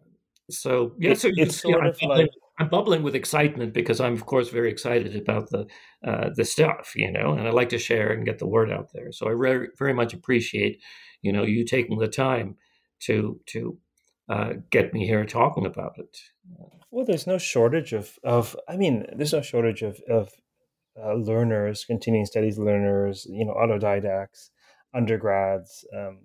so 0.50 0.92
yeah, 0.98 1.14
so 1.14 1.30
it's 1.32 1.62
sort 1.62 1.86
of 1.86 1.96
like 2.02 2.28
I'm 2.58 2.68
bubbling 2.68 3.02
with 3.02 3.14
excitement 3.14 3.72
because 3.72 4.02
I'm, 4.02 4.12
of 4.12 4.26
course, 4.26 4.50
very 4.50 4.70
excited 4.70 5.16
about 5.16 5.48
the 5.48 5.66
uh, 6.06 6.28
the 6.36 6.44
stuff, 6.44 6.92
you 6.94 7.10
know, 7.10 7.32
and 7.32 7.48
I 7.48 7.52
like 7.52 7.70
to 7.70 7.78
share 7.78 8.12
and 8.12 8.26
get 8.26 8.38
the 8.38 8.46
word 8.46 8.70
out 8.70 8.92
there. 8.92 9.12
So 9.12 9.30
I 9.30 9.34
very, 9.34 9.68
very 9.78 9.94
much 9.94 10.12
appreciate, 10.12 10.82
you 11.22 11.32
know, 11.32 11.44
you 11.44 11.64
taking 11.64 11.98
the 11.98 12.06
time 12.06 12.56
to 13.06 13.40
to 13.46 13.78
uh, 14.30 14.52
get 14.70 14.94
me 14.94 15.04
here 15.06 15.24
talking 15.24 15.66
about 15.66 15.98
it. 15.98 16.16
Well, 16.92 17.04
there's 17.04 17.26
no 17.26 17.36
shortage 17.36 17.92
of 17.92 18.18
of. 18.22 18.56
I 18.68 18.76
mean, 18.76 19.04
there's 19.12 19.32
no 19.32 19.42
shortage 19.42 19.82
of 19.82 20.00
of 20.08 20.30
uh, 20.96 21.14
learners, 21.14 21.84
continuing 21.84 22.26
studies 22.26 22.58
learners, 22.58 23.26
you 23.28 23.44
know, 23.44 23.54
autodidacts, 23.54 24.50
undergrads, 24.94 25.84
um, 25.96 26.18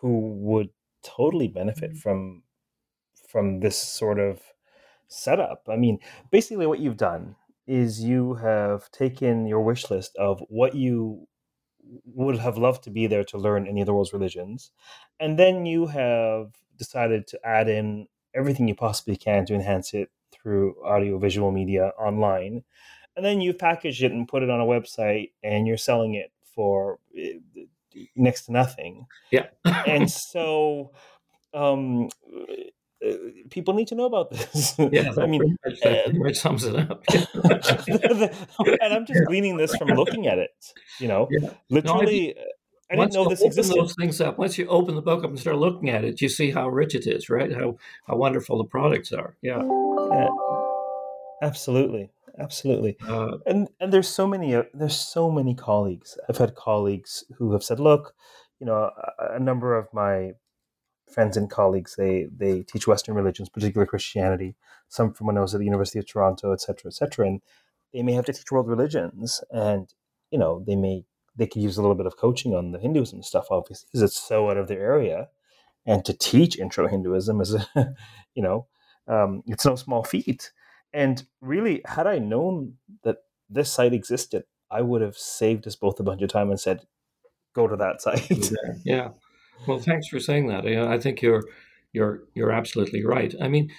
who 0.00 0.34
would 0.34 0.68
totally 1.02 1.48
benefit 1.48 1.92
mm-hmm. 1.92 1.98
from 1.98 2.42
from 3.30 3.60
this 3.60 3.78
sort 3.78 4.18
of 4.18 4.40
setup. 5.08 5.62
I 5.68 5.76
mean, 5.76 5.98
basically, 6.30 6.66
what 6.66 6.80
you've 6.80 6.96
done 6.98 7.36
is 7.66 8.04
you 8.04 8.34
have 8.34 8.90
taken 8.90 9.46
your 9.46 9.62
wish 9.62 9.90
list 9.90 10.14
of 10.16 10.42
what 10.48 10.74
you 10.74 11.26
would 12.04 12.38
have 12.38 12.58
loved 12.58 12.84
to 12.84 12.90
be 12.90 13.06
there 13.06 13.24
to 13.24 13.38
learn 13.38 13.66
any 13.66 13.80
of 13.80 13.86
the 13.86 13.94
world's 13.94 14.12
religions, 14.12 14.70
and 15.18 15.38
then 15.38 15.64
you 15.64 15.86
have 15.86 16.52
decided 16.78 17.26
to 17.28 17.46
add 17.46 17.68
in 17.68 18.06
everything 18.34 18.68
you 18.68 18.74
possibly 18.74 19.16
can 19.16 19.44
to 19.46 19.54
enhance 19.54 19.94
it 19.94 20.10
through 20.32 20.76
audio 20.84 21.18
visual 21.18 21.50
media 21.50 21.92
online. 21.98 22.64
And 23.16 23.24
then 23.24 23.40
you've 23.40 23.58
packaged 23.58 24.02
it 24.02 24.12
and 24.12 24.28
put 24.28 24.42
it 24.42 24.50
on 24.50 24.60
a 24.60 24.64
website 24.64 25.32
and 25.42 25.66
you're 25.66 25.76
selling 25.76 26.14
it 26.14 26.30
for 26.54 26.98
eh, 27.16 27.38
next 28.14 28.46
to 28.46 28.52
nothing. 28.52 29.06
Yeah. 29.30 29.46
and 29.64 30.10
so 30.32 30.92
um, 31.52 32.08
uh, 33.06 33.12
people 33.50 33.74
need 33.74 33.88
to 33.88 33.94
know 33.94 34.04
about 34.04 34.30
this. 34.30 34.74
Yeah, 34.78 35.12
I 35.18 35.26
mean, 35.26 35.56
much 36.14 36.36
sums 36.36 36.64
it 36.64 36.76
up. 36.76 37.02
and 38.80 38.92
I'm 38.92 39.06
just 39.06 39.24
gleaning 39.26 39.56
this 39.56 39.74
from 39.76 39.88
looking 39.88 40.26
at 40.26 40.38
it. 40.38 40.50
You 41.00 41.08
know, 41.08 41.28
yeah. 41.30 41.50
literally. 41.70 42.34
No, 42.36 42.42
I, 42.90 42.96
didn't 42.96 43.12
know 43.14 43.28
this 43.28 43.42
existed. 43.42 43.76
those 43.76 43.94
things 43.94 44.20
up, 44.20 44.38
once 44.38 44.56
you 44.56 44.66
open 44.68 44.94
the 44.94 45.02
book 45.02 45.24
up 45.24 45.30
and 45.30 45.38
start 45.38 45.58
looking 45.58 45.90
at 45.90 46.04
it, 46.04 46.20
you 46.20 46.28
see 46.28 46.50
how 46.50 46.68
rich 46.68 46.94
it 46.94 47.06
is, 47.06 47.28
right? 47.28 47.52
How 47.52 47.76
how 48.06 48.16
wonderful 48.16 48.58
the 48.58 48.64
products 48.64 49.12
are. 49.12 49.36
Yeah, 49.42 49.62
yeah 50.10 50.28
absolutely, 51.42 52.10
absolutely. 52.38 52.96
Uh, 53.06 53.38
and 53.46 53.68
and 53.80 53.92
there's 53.92 54.08
so 54.08 54.26
many 54.26 54.54
uh, 54.54 54.64
there's 54.74 54.98
so 54.98 55.30
many 55.30 55.54
colleagues. 55.54 56.18
I've 56.28 56.38
had 56.38 56.54
colleagues 56.54 57.24
who 57.36 57.52
have 57.52 57.62
said, 57.62 57.80
"Look, 57.80 58.14
you 58.60 58.66
know, 58.66 58.90
a, 59.18 59.36
a 59.36 59.40
number 59.40 59.76
of 59.76 59.92
my 59.92 60.32
friends 61.12 61.36
and 61.36 61.50
colleagues 61.50 61.96
they 61.96 62.26
they 62.36 62.62
teach 62.62 62.86
Western 62.86 63.14
religions, 63.14 63.48
particularly 63.48 63.88
Christianity. 63.88 64.56
Some 64.88 65.12
from 65.12 65.26
when 65.26 65.38
I 65.38 65.40
was 65.40 65.54
at 65.54 65.58
the 65.58 65.66
University 65.66 65.98
of 65.98 66.06
Toronto, 66.06 66.52
et 66.52 66.60
cetera, 66.60 66.90
et 66.90 66.94
cetera. 66.94 67.26
And 67.26 67.42
they 67.92 68.02
may 68.02 68.12
have 68.12 68.26
to 68.26 68.32
teach 68.32 68.50
world 68.50 68.68
religions, 68.68 69.42
and 69.50 69.92
you 70.30 70.38
know 70.38 70.62
they 70.66 70.76
may 70.76 71.04
they 71.38 71.46
could 71.46 71.62
use 71.62 71.78
a 71.78 71.80
little 71.80 71.96
bit 71.96 72.06
of 72.06 72.16
coaching 72.16 72.54
on 72.54 72.72
the 72.72 72.78
Hinduism 72.78 73.22
stuff, 73.22 73.46
obviously, 73.50 73.86
because 73.88 74.02
it's 74.02 74.20
so 74.20 74.50
out 74.50 74.56
of 74.56 74.68
their 74.68 74.80
area. 74.80 75.28
And 75.86 76.04
to 76.04 76.12
teach 76.12 76.58
intro 76.58 76.88
Hinduism 76.88 77.40
is, 77.40 77.54
a, 77.54 77.66
you 78.34 78.42
know, 78.42 78.66
um, 79.06 79.42
it's 79.46 79.64
no 79.64 79.76
small 79.76 80.02
feat. 80.02 80.52
And 80.92 81.22
really, 81.40 81.80
had 81.86 82.06
I 82.06 82.18
known 82.18 82.74
that 83.04 83.18
this 83.48 83.72
site 83.72 83.94
existed, 83.94 84.44
I 84.70 84.82
would 84.82 85.00
have 85.00 85.16
saved 85.16 85.66
us 85.66 85.76
both 85.76 86.00
a 86.00 86.02
bunch 86.02 86.20
of 86.22 86.28
time 86.28 86.50
and 86.50 86.60
said, 86.60 86.86
"Go 87.54 87.66
to 87.68 87.76
that 87.76 88.02
site." 88.02 88.50
yeah. 88.84 89.10
Well, 89.66 89.78
thanks 89.78 90.08
for 90.08 90.20
saying 90.20 90.48
that. 90.48 90.66
I 90.66 90.98
think 90.98 91.22
you're 91.22 91.44
you're 91.92 92.24
you're 92.34 92.52
absolutely 92.52 93.04
right. 93.04 93.34
I 93.40 93.48
mean, 93.48 93.70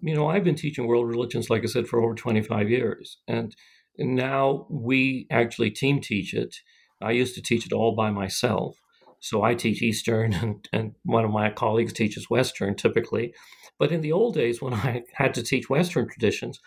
you 0.00 0.14
know, 0.14 0.28
I've 0.28 0.44
been 0.44 0.54
teaching 0.54 0.86
world 0.86 1.08
religions, 1.08 1.50
like 1.50 1.62
I 1.62 1.66
said, 1.66 1.86
for 1.86 2.02
over 2.02 2.14
25 2.14 2.70
years, 2.70 3.18
and 3.28 3.54
now 3.98 4.66
we 4.68 5.26
actually 5.30 5.70
team 5.70 6.00
teach 6.00 6.34
it. 6.34 6.56
I 7.00 7.12
used 7.12 7.34
to 7.34 7.42
teach 7.42 7.66
it 7.66 7.72
all 7.72 7.94
by 7.94 8.10
myself. 8.10 8.76
So 9.20 9.42
I 9.42 9.54
teach 9.54 9.82
Eastern, 9.82 10.32
and, 10.42 10.68
and 10.72 10.94
one 11.04 11.24
of 11.24 11.30
my 11.30 11.50
colleagues 11.50 11.92
teaches 11.92 12.30
Western 12.30 12.74
typically. 12.74 13.34
But 13.78 13.92
in 13.92 14.00
the 14.00 14.12
old 14.12 14.34
days, 14.34 14.62
when 14.62 14.74
I 14.74 15.02
had 15.14 15.34
to 15.34 15.42
teach 15.42 15.68
Western 15.68 16.08
traditions, 16.08 16.60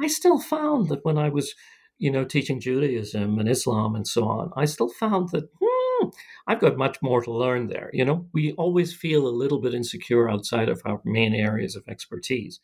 I 0.00 0.06
still 0.06 0.38
found 0.38 0.88
that 0.88 1.04
when 1.04 1.18
I 1.18 1.28
was, 1.28 1.54
you 1.98 2.10
know, 2.10 2.24
teaching 2.24 2.60
Judaism 2.60 3.38
and 3.38 3.48
Islam 3.48 3.94
and 3.94 4.06
so 4.06 4.24
on, 4.24 4.52
I 4.56 4.64
still 4.64 4.88
found 4.88 5.30
that 5.30 5.48
hmm, 5.60 6.08
I've 6.46 6.60
got 6.60 6.76
much 6.76 6.98
more 7.02 7.20
to 7.22 7.32
learn 7.32 7.66
there. 7.68 7.90
You 7.92 8.04
know, 8.04 8.26
we 8.32 8.52
always 8.52 8.94
feel 8.94 9.26
a 9.26 9.28
little 9.28 9.60
bit 9.60 9.74
insecure 9.74 10.30
outside 10.30 10.68
of 10.68 10.82
our 10.84 11.00
main 11.04 11.34
areas 11.34 11.74
of 11.74 11.84
expertise. 11.88 12.60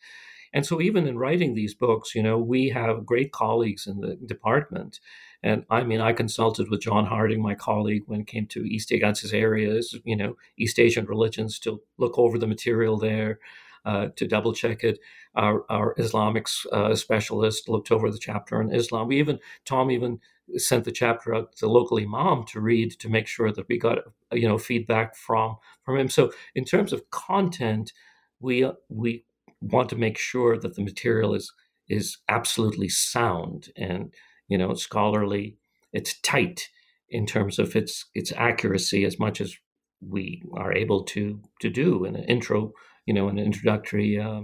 And 0.53 0.65
so, 0.65 0.81
even 0.81 1.07
in 1.07 1.19
writing 1.19 1.55
these 1.55 1.75
books, 1.75 2.15
you 2.15 2.23
know, 2.23 2.39
we 2.39 2.71
have 2.71 3.05
great 3.05 3.33
colleagues 3.33 3.87
in 3.87 4.01
the 4.01 4.17
department. 4.17 4.99
And 5.43 5.65
I 5.71 5.85
mean, 5.85 6.01
I 6.01 6.13
consulted 6.13 6.69
with 6.69 6.81
John 6.81 7.07
Harding, 7.07 7.41
my 7.41 7.55
colleague, 7.55 8.03
when 8.07 8.23
it 8.23 8.27
came 8.27 8.47
to 8.49 8.65
East 8.65 8.91
Agassiz 8.91 9.33
areas, 9.33 9.97
you 10.05 10.17
know, 10.17 10.37
East 10.59 10.79
Asian 10.79 11.07
religions, 11.07 11.59
to 11.61 11.81
look 11.97 12.19
over 12.19 12.39
the 12.39 12.47
material 12.47 12.99
there, 12.99 13.39
uh, 13.85 14.09
to 14.17 14.27
double 14.27 14.53
check 14.53 14.83
it. 14.83 14.99
Our, 15.37 15.65
our 15.71 15.95
Islamic 15.97 16.49
uh, 16.73 16.95
specialist 16.97 17.69
looked 17.69 17.93
over 17.93 18.11
the 18.11 18.19
chapter 18.19 18.61
on 18.61 18.75
Islam. 18.75 19.09
We 19.09 19.21
even, 19.21 19.39
Tom 19.65 19.91
even 19.93 20.19
sent 20.57 20.85
the 20.85 20.93
chapter 20.93 21.35
out 21.35 21.55
to 21.57 21.67
the 21.67 21.73
local 21.73 21.99
imam 21.99 22.45
to 22.45 22.61
read 22.61 22.93
to 22.99 23.09
make 23.09 23.27
sure 23.27 23.53
that 23.53 23.69
we 23.69 23.79
got 23.79 23.99
you 24.33 24.49
know 24.49 24.59
feedback 24.59 25.15
from 25.15 25.57
from 25.85 25.99
him. 25.99 26.09
So 26.09 26.33
in 26.55 26.65
terms 26.65 26.93
of 26.93 27.11
content, 27.11 27.93
we 28.41 28.71
we 28.89 29.25
want 29.61 29.89
to 29.91 29.97
make 29.97 30.19
sure 30.19 30.59
that 30.59 30.75
the 30.75 30.83
material 30.83 31.35
is 31.35 31.53
is 31.89 32.19
absolutely 32.29 32.89
sound 32.89 33.71
and 33.77 34.13
you 34.49 34.59
know 34.59 34.75
scholarly. 34.75 35.57
It's 35.93 36.21
tight 36.21 36.69
in 37.09 37.27
terms 37.27 37.59
of 37.59 37.75
its 37.77 38.07
its 38.15 38.33
accuracy 38.37 39.05
as 39.05 39.19
much 39.19 39.41
as 39.41 39.57
we 40.01 40.43
are 40.55 40.73
able 40.73 41.05
to 41.05 41.41
to 41.61 41.71
do 41.71 42.05
in 42.05 42.17
an 42.17 42.25
intro, 42.25 42.73
you 43.07 43.15
know, 43.15 43.29
an 43.29 43.39
introductory 43.39 44.19
uh, 44.19 44.43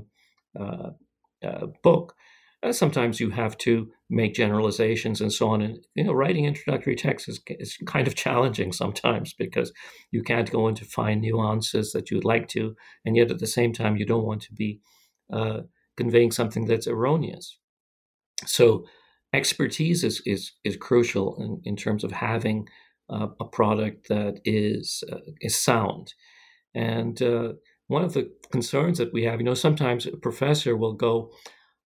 uh, 0.59 0.91
uh, 1.45 1.67
book. 1.83 2.15
Uh, 2.63 2.73
sometimes 2.73 3.21
you 3.21 3.29
have 3.29 3.59
to 3.59 3.91
make 4.09 4.33
generalizations 4.33 5.21
and 5.21 5.31
so 5.31 5.49
on. 5.51 5.61
And 5.61 5.79
you 5.95 6.05
know, 6.05 6.13
writing 6.13 6.47
introductory 6.47 6.97
text 6.97 7.29
is, 7.29 7.41
is 7.49 7.77
kind 7.87 8.07
of 8.07 8.15
challenging 8.25 8.73
sometimes 8.73 9.35
because 9.35 9.73
you 10.11 10.23
can't 10.23 10.51
go 10.51 10.69
into 10.69 10.85
fine 10.85 11.21
nuances 11.21 11.93
that 11.93 12.11
you'd 12.11 12.25
like 12.25 12.49
to, 12.49 12.75
and 13.05 13.17
yet 13.17 13.31
at 13.31 13.39
the 13.39 13.47
same 13.47 13.73
time 13.73 13.97
you 13.97 14.07
don't 14.07 14.25
want 14.25 14.43
to 14.43 14.53
be 14.55 14.81
uh, 15.33 15.61
conveying 15.97 16.31
something 16.31 16.67
that's 16.67 16.87
erroneous. 16.87 17.59
So 18.47 18.87
expertise 19.35 20.05
is 20.05 20.23
is 20.25 20.53
is 20.65 20.77
crucial 20.77 21.37
in, 21.43 21.61
in 21.65 21.77
terms 21.77 22.05
of 22.05 22.13
having 22.13 22.69
uh, 23.11 23.29
a 23.41 23.45
product 23.45 24.09
that 24.09 24.41
is 24.45 25.05
uh, 25.13 25.19
is 25.41 25.57
sound. 25.57 26.15
And 26.75 27.21
uh, 27.23 27.53
one 27.89 28.05
of 28.05 28.15
the 28.15 28.33
concerns 28.51 28.99
that 28.99 29.13
we 29.13 29.25
have, 29.25 29.41
you 29.41 29.45
know, 29.45 29.55
sometimes 29.55 30.07
a 30.07 30.17
professor 30.17 30.77
will 30.77 30.95
go, 30.95 31.31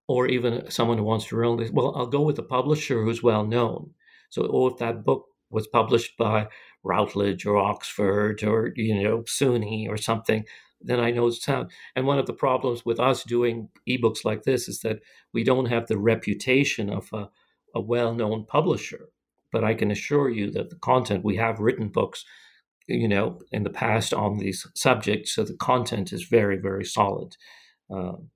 or 0.07 0.27
even 0.27 0.69
someone 0.69 0.97
who 0.97 1.03
wants 1.03 1.27
to 1.27 1.35
run 1.35 1.57
well, 1.73 1.93
I'll 1.95 2.07
go 2.07 2.21
with 2.21 2.39
a 2.39 2.43
publisher 2.43 3.03
who's 3.03 3.23
well 3.23 3.45
known. 3.45 3.91
So, 4.29 4.45
or 4.45 4.71
if 4.71 4.77
that 4.77 5.03
book 5.03 5.25
was 5.49 5.67
published 5.67 6.17
by 6.17 6.47
Routledge 6.83 7.45
or 7.45 7.57
Oxford 7.57 8.43
or 8.43 8.71
you 8.75 9.03
know 9.03 9.23
SUNY 9.23 9.87
or 9.89 9.97
something, 9.97 10.45
then 10.81 10.99
I 10.99 11.11
know 11.11 11.27
it's 11.27 11.43
sound. 11.43 11.71
And 11.95 12.05
one 12.05 12.19
of 12.19 12.25
the 12.25 12.33
problems 12.33 12.85
with 12.85 12.99
us 12.99 13.23
doing 13.23 13.69
ebooks 13.87 14.23
like 14.23 14.43
this 14.43 14.67
is 14.67 14.79
that 14.81 14.99
we 15.33 15.43
don't 15.43 15.65
have 15.65 15.87
the 15.87 15.97
reputation 15.97 16.89
of 16.89 17.09
a, 17.13 17.29
a 17.75 17.81
well-known 17.81 18.45
publisher. 18.45 19.09
But 19.51 19.63
I 19.63 19.73
can 19.73 19.91
assure 19.91 20.29
you 20.29 20.51
that 20.51 20.69
the 20.69 20.75
content 20.75 21.23
we 21.23 21.35
have 21.37 21.59
written 21.59 21.89
books, 21.89 22.23
you 22.87 23.07
know, 23.07 23.39
in 23.51 23.63
the 23.63 23.69
past 23.69 24.13
on 24.13 24.37
these 24.37 24.65
subjects, 24.75 25.33
so 25.33 25.43
the 25.43 25.57
content 25.57 26.13
is 26.13 26.23
very, 26.23 26.57
very 26.57 26.85
solid. 26.85 27.35
Um, 27.89 28.29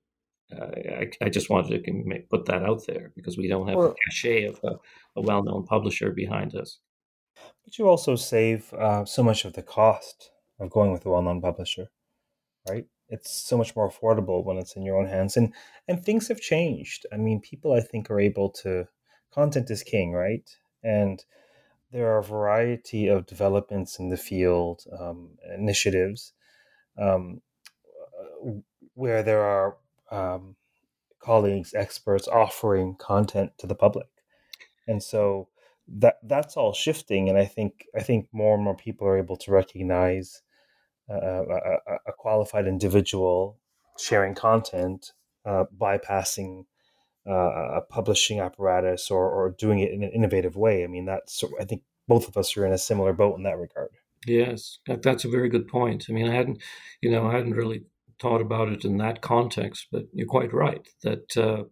I, 0.52 1.10
I, 1.22 1.28
just 1.28 1.50
wanted 1.50 1.84
to 1.84 2.22
put 2.30 2.46
that 2.46 2.62
out 2.62 2.86
there 2.86 3.12
because 3.16 3.36
we 3.36 3.48
don't 3.48 3.68
have 3.68 3.76
well, 3.76 3.88
the 3.88 3.94
cachet 4.06 4.44
of 4.44 4.60
a, 4.62 4.76
a 5.16 5.22
well-known 5.22 5.64
publisher 5.64 6.10
behind 6.10 6.54
us. 6.54 6.78
But 7.64 7.78
you 7.78 7.88
also 7.88 8.16
save 8.16 8.72
uh, 8.74 9.04
so 9.04 9.22
much 9.22 9.44
of 9.44 9.54
the 9.54 9.62
cost 9.62 10.30
of 10.60 10.70
going 10.70 10.92
with 10.92 11.06
a 11.06 11.10
well-known 11.10 11.40
publisher, 11.40 11.88
right? 12.68 12.84
It's 13.08 13.30
so 13.30 13.56
much 13.56 13.74
more 13.74 13.90
affordable 13.90 14.44
when 14.44 14.56
it's 14.56 14.76
in 14.76 14.82
your 14.82 14.98
own 14.98 15.06
hands, 15.06 15.36
and 15.36 15.52
and 15.88 16.02
things 16.02 16.28
have 16.28 16.40
changed. 16.40 17.06
I 17.12 17.16
mean, 17.16 17.40
people 17.40 17.72
I 17.72 17.80
think 17.80 18.10
are 18.10 18.20
able 18.20 18.50
to. 18.62 18.86
Content 19.34 19.70
is 19.70 19.82
king, 19.82 20.12
right? 20.12 20.48
And 20.82 21.24
there 21.90 22.12
are 22.12 22.18
a 22.18 22.24
variety 22.24 23.08
of 23.08 23.26
developments 23.26 23.98
in 23.98 24.08
the 24.08 24.16
field, 24.16 24.84
um, 24.96 25.30
initiatives, 25.56 26.32
um, 26.96 27.40
where 28.94 29.22
there 29.22 29.42
are 29.42 29.76
um, 30.10 30.54
colleagues, 31.20 31.74
experts 31.74 32.28
offering 32.28 32.94
content 32.96 33.52
to 33.58 33.66
the 33.66 33.74
public, 33.74 34.06
and 34.86 35.02
so 35.02 35.48
that 35.88 36.18
that's 36.22 36.56
all 36.56 36.72
shifting. 36.72 37.28
And 37.28 37.36
I 37.36 37.44
think 37.44 37.86
I 37.96 38.02
think 38.02 38.28
more 38.32 38.54
and 38.54 38.62
more 38.64 38.76
people 38.76 39.06
are 39.06 39.18
able 39.18 39.36
to 39.38 39.50
recognize 39.50 40.42
uh, 41.10 41.14
a, 41.16 41.78
a, 42.06 42.12
qualified 42.16 42.66
individual 42.66 43.58
sharing 43.98 44.34
content, 44.34 45.12
uh, 45.44 45.64
bypassing 45.76 46.64
uh, 47.26 47.78
a 47.78 47.80
publishing 47.80 48.40
apparatus 48.40 49.10
or, 49.10 49.28
or 49.30 49.54
doing 49.58 49.78
it 49.80 49.92
in 49.92 50.02
an 50.02 50.10
innovative 50.10 50.56
way. 50.56 50.84
I 50.84 50.86
mean, 50.86 51.06
that's 51.06 51.42
I 51.60 51.64
think 51.64 51.82
both 52.06 52.28
of 52.28 52.36
us 52.36 52.56
are 52.56 52.66
in 52.66 52.72
a 52.72 52.78
similar 52.78 53.12
boat 53.12 53.36
in 53.36 53.44
that 53.44 53.58
regard. 53.58 53.90
Yes, 54.26 54.78
that's 54.86 55.24
a 55.24 55.28
very 55.30 55.48
good 55.48 55.68
point. 55.68 56.06
I 56.08 56.12
mean, 56.12 56.28
I 56.28 56.34
hadn't, 56.34 56.62
you 57.02 57.10
know, 57.10 57.26
I 57.26 57.32
hadn't 57.34 57.54
really 57.54 57.84
thought 58.20 58.40
about 58.40 58.68
it 58.68 58.84
in 58.84 58.96
that 58.98 59.20
context, 59.20 59.88
but 59.92 60.04
you're 60.12 60.26
quite 60.26 60.52
right 60.52 60.86
that 61.02 61.36
uh, 61.36 61.64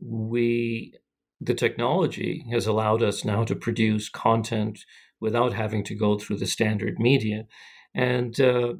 we, 0.00 0.94
the 1.40 1.54
technology 1.54 2.46
has 2.52 2.66
allowed 2.66 3.02
us 3.02 3.24
now 3.24 3.44
to 3.44 3.56
produce 3.56 4.08
content 4.08 4.84
without 5.20 5.52
having 5.52 5.82
to 5.84 5.94
go 5.94 6.18
through 6.18 6.36
the 6.36 6.46
standard 6.46 6.98
media, 6.98 7.46
and 7.94 8.38
uh, 8.40 8.74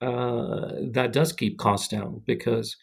uh, 0.00 0.72
that 0.92 1.12
does 1.12 1.32
keep 1.32 1.58
costs 1.58 1.88
down 1.88 2.22
because, 2.26 2.76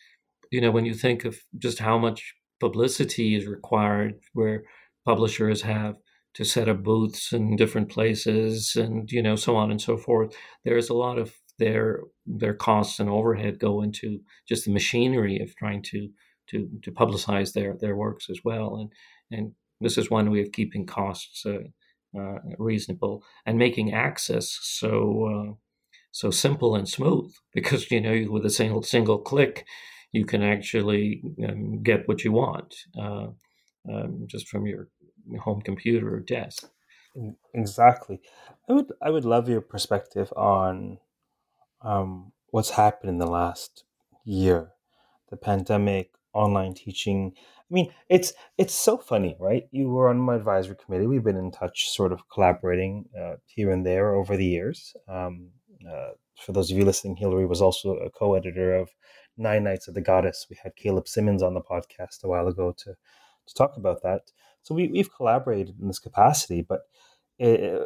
you 0.54 0.62
know, 0.62 0.72
when 0.72 0.86
you 0.86 0.94
think 0.94 1.26
of 1.26 1.38
just 1.58 1.80
how 1.80 1.98
much 1.98 2.34
publicity 2.60 3.36
is 3.36 3.48
required, 3.48 4.14
where 4.34 4.64
publishers 5.06 5.62
have 5.64 5.96
to 6.36 6.44
set 6.44 6.70
up 6.70 6.84
booths 6.84 7.34
in 7.34 7.56
different 7.56 7.90
places 7.90 8.76
and 8.76 9.12
you 9.12 9.22
know 9.22 9.36
so 9.36 9.56
on 9.56 9.70
and 9.70 9.80
so 9.80 9.96
forth 9.96 10.34
there's 10.66 10.90
a 10.90 10.94
lot 10.94 11.20
of 11.20 11.32
their 11.60 12.00
their 12.26 12.56
costs 12.56 13.00
and 13.00 13.10
overhead 13.10 13.60
go 13.60 13.84
into 13.84 14.20
just 14.48 14.66
the 14.66 14.72
machinery 14.72 15.40
of 15.40 15.56
trying 15.56 15.84
to 15.84 16.10
to 16.50 16.70
to 16.84 16.92
publicize 16.92 17.54
their 17.54 17.76
their 17.80 17.96
works 17.96 18.28
as 18.30 18.40
well. 18.44 18.76
And 18.76 18.92
and 19.32 19.54
this 19.82 19.98
is 19.98 20.10
one 20.10 20.32
way 20.32 20.42
of 20.42 20.52
keeping 20.52 20.86
costs 20.86 21.46
uh, 21.46 22.20
uh, 22.20 22.40
reasonable 22.58 23.24
and 23.46 23.58
making 23.58 23.94
access 23.94 24.58
so 24.62 25.26
uh, 25.26 25.54
so 26.12 26.30
simple 26.32 26.76
and 26.76 26.88
smooth 26.88 27.34
because 27.54 27.90
you 27.92 28.02
know 28.02 28.32
with 28.32 28.46
a 28.46 28.50
single 28.50 28.84
single 28.84 29.20
click 29.20 29.66
you 30.14 30.26
can 30.26 30.44
actually 30.44 31.22
um, 31.48 31.84
get 31.84 32.08
what 32.08 32.24
you 32.24 32.32
want 32.32 32.76
uh, 32.98 33.28
um, 33.92 34.26
just 34.28 34.48
from 34.48 34.66
your 34.68 34.88
home 35.42 35.62
computer 35.62 36.16
or 36.16 36.22
desk. 36.22 36.70
Exactly. 37.54 38.22
I 38.70 38.74
would 38.74 38.92
I 39.02 39.10
would 39.12 39.26
love 39.26 39.50
your 39.50 39.62
perspective 39.62 40.34
on 40.36 41.00
um, 41.82 42.32
what's 42.52 42.72
happened 42.72 43.10
in 43.12 43.18
the 43.20 43.28
last 43.28 43.84
year, 44.26 44.72
the 45.30 45.38
pandemic, 45.38 46.12
online 46.34 46.74
teaching. 46.74 47.34
I 47.38 47.74
mean, 47.74 47.92
it's 48.10 48.34
it's 48.58 48.74
so 48.74 48.98
funny, 48.98 49.36
right? 49.40 49.68
You 49.72 49.90
were 49.90 50.10
on 50.10 50.20
my 50.20 50.36
advisory 50.36 50.76
committee. 50.84 51.08
We've 51.08 51.24
been 51.24 51.38
in 51.38 51.52
touch, 51.52 51.90
sort 51.90 52.12
of 52.12 52.28
collaborating 52.30 53.06
uh, 53.20 53.36
here 53.46 53.72
and 53.72 53.86
there 53.86 54.16
over 54.16 54.38
the 54.38 54.46
years. 54.46 54.96
Um, 55.08 55.50
uh, 55.88 56.12
for 56.44 56.54
those 56.54 56.72
of 56.72 56.78
you 56.78 56.86
listening, 56.86 57.16
Hillary 57.18 57.46
was 57.46 57.62
also 57.62 57.96
a 57.98 58.10
co-editor 58.10 58.76
of 58.76 58.90
Nine 59.38 59.64
Nights 59.64 59.88
of 59.88 59.94
the 59.94 60.02
Goddess. 60.02 60.48
We 60.50 60.58
had 60.62 60.76
Caleb 60.76 61.08
Simmons 61.08 61.44
on 61.44 61.54
the 61.54 61.62
podcast 61.62 62.24
a 62.24 62.28
while 62.28 62.48
ago 62.48 62.74
to 62.80 62.96
to 63.46 63.54
talk 63.54 63.76
about 63.78 64.02
that. 64.04 64.32
So 64.62 64.74
we, 64.74 64.88
we've 64.88 65.14
collaborated 65.14 65.76
in 65.82 65.88
this 65.88 66.00
capacity, 66.00 66.62
but 66.62 66.82
it, 67.38 67.86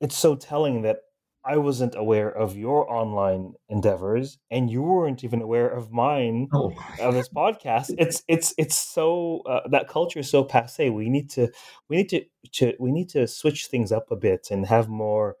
it's 0.00 0.16
so 0.16 0.36
telling 0.36 0.82
that 0.82 0.98
I 1.44 1.56
wasn't 1.56 1.94
aware 1.94 2.28
of 2.28 2.56
your 2.56 2.90
online 2.92 3.54
endeavors, 3.68 4.38
and 4.50 4.68
you 4.68 4.82
weren't 4.82 5.24
even 5.24 5.40
aware 5.40 5.68
of 5.68 5.90
mine 5.90 6.48
oh. 6.52 6.74
of 7.00 7.14
this 7.14 7.28
podcast. 7.28 7.94
It's 7.96 8.22
it's 8.28 8.52
it's 8.58 8.76
so 8.76 9.42
uh, 9.48 9.60
that 9.70 9.88
culture 9.88 10.18
is 10.18 10.30
so 10.30 10.44
passe. 10.44 10.90
We 10.90 11.08
need 11.08 11.30
to 11.30 11.48
we 11.88 11.96
need 11.96 12.08
to, 12.10 12.24
to 12.54 12.74
we 12.78 12.92
need 12.92 13.08
to 13.10 13.26
switch 13.26 13.68
things 13.68 13.92
up 13.92 14.10
a 14.10 14.16
bit 14.16 14.48
and 14.50 14.66
have 14.66 14.88
more 14.88 15.36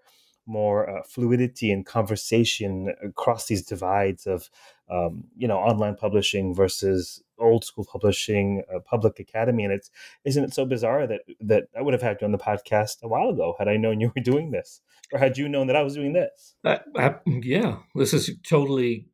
more 0.48 0.88
uh, 0.88 1.02
fluidity 1.06 1.70
and 1.70 1.86
conversation 1.86 2.92
across 3.04 3.46
these 3.46 3.62
divides 3.62 4.26
of 4.26 4.50
um, 4.90 5.24
you 5.36 5.46
know 5.46 5.58
online 5.58 5.94
publishing 5.94 6.54
versus 6.54 7.22
old 7.38 7.64
school 7.64 7.84
publishing 7.84 8.62
uh, 8.74 8.80
public 8.80 9.20
academy. 9.20 9.62
And 9.64 9.72
it's 9.72 9.90
isn't 10.24 10.42
it 10.42 10.54
so 10.54 10.64
bizarre 10.64 11.06
that 11.06 11.20
that 11.40 11.64
i 11.76 11.82
would 11.82 11.94
have 11.94 12.02
had 12.02 12.18
you 12.20 12.24
on 12.24 12.32
the 12.32 12.38
podcast 12.38 13.02
a 13.02 13.08
while 13.08 13.28
ago 13.28 13.54
had 13.58 13.68
i 13.68 13.76
known 13.76 14.00
you 14.00 14.10
were 14.16 14.22
doing 14.22 14.50
this 14.50 14.80
or 15.12 15.18
had 15.20 15.38
you 15.38 15.48
known 15.48 15.68
that 15.68 15.76
i 15.76 15.82
was 15.82 15.94
doing 15.94 16.14
this? 16.14 16.56
Uh, 16.64 16.78
yeah 17.26 17.76
this 17.94 18.12
is 18.12 18.30
totally 18.42 19.06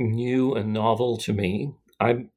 new 0.00 0.54
and 0.54 0.72
novel 0.72 1.16
to 1.18 1.32
me. 1.32 1.72
I'm 2.00 2.30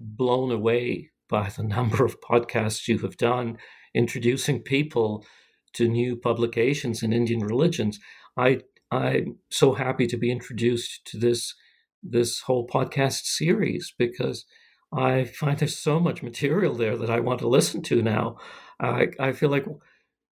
blown 0.00 0.52
away 0.52 1.10
by 1.28 1.50
the 1.50 1.62
number 1.76 2.04
of 2.04 2.20
podcasts 2.20 2.88
you 2.88 2.98
have 2.98 3.16
done 3.16 3.58
introducing 3.94 4.60
people 4.60 5.24
to 5.74 5.88
new 5.88 6.16
publications 6.16 7.02
in 7.02 7.12
Indian 7.12 7.40
religions. 7.40 7.98
I 8.36 8.60
I'm 8.90 9.36
so 9.50 9.74
happy 9.74 10.06
to 10.06 10.16
be 10.16 10.30
introduced 10.30 11.04
to 11.06 11.18
this 11.18 11.54
this 12.02 12.40
whole 12.40 12.66
podcast 12.66 13.24
series 13.24 13.92
because 13.98 14.44
I 14.92 15.24
find 15.24 15.58
there's 15.58 15.76
so 15.76 16.00
much 16.00 16.22
material 16.22 16.74
there 16.74 16.96
that 16.96 17.10
I 17.10 17.20
want 17.20 17.40
to 17.40 17.48
listen 17.48 17.82
to 17.82 18.02
now. 18.02 18.36
I 18.80 19.08
I 19.18 19.32
feel 19.32 19.50
like 19.50 19.66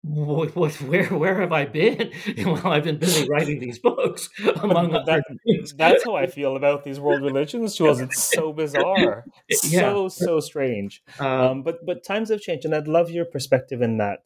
what, 0.03 0.55
what, 0.55 0.73
where 0.83 1.07
where 1.07 1.41
have 1.41 1.53
I 1.53 1.65
been? 1.65 2.13
well, 2.45 2.67
I've 2.69 2.85
been 2.85 2.99
busy 2.99 3.29
writing 3.29 3.59
these 3.59 3.79
books. 3.79 4.29
Among 4.63 4.93
that, 4.93 5.25
that's 5.77 6.05
how 6.05 6.15
I 6.15 6.27
feel 6.27 6.57
about 6.57 6.85
these 6.85 7.01
world 7.01 7.23
religions 7.23 7.75
tools. 7.75 8.01
It's 8.01 8.23
so 8.23 8.53
bizarre, 8.53 9.25
yeah. 9.49 9.81
so 9.81 10.09
so 10.09 10.41
strange. 10.41 11.03
Um, 11.19 11.27
um, 11.27 11.63
but 11.63 11.85
but 11.85 12.05
times 12.05 12.31
have 12.31 12.41
changed, 12.41 12.65
and 12.65 12.75
I'd 12.75 12.89
love 12.89 13.11
your 13.11 13.25
perspective 13.25 13.83
in 13.83 13.99
that 13.99 14.21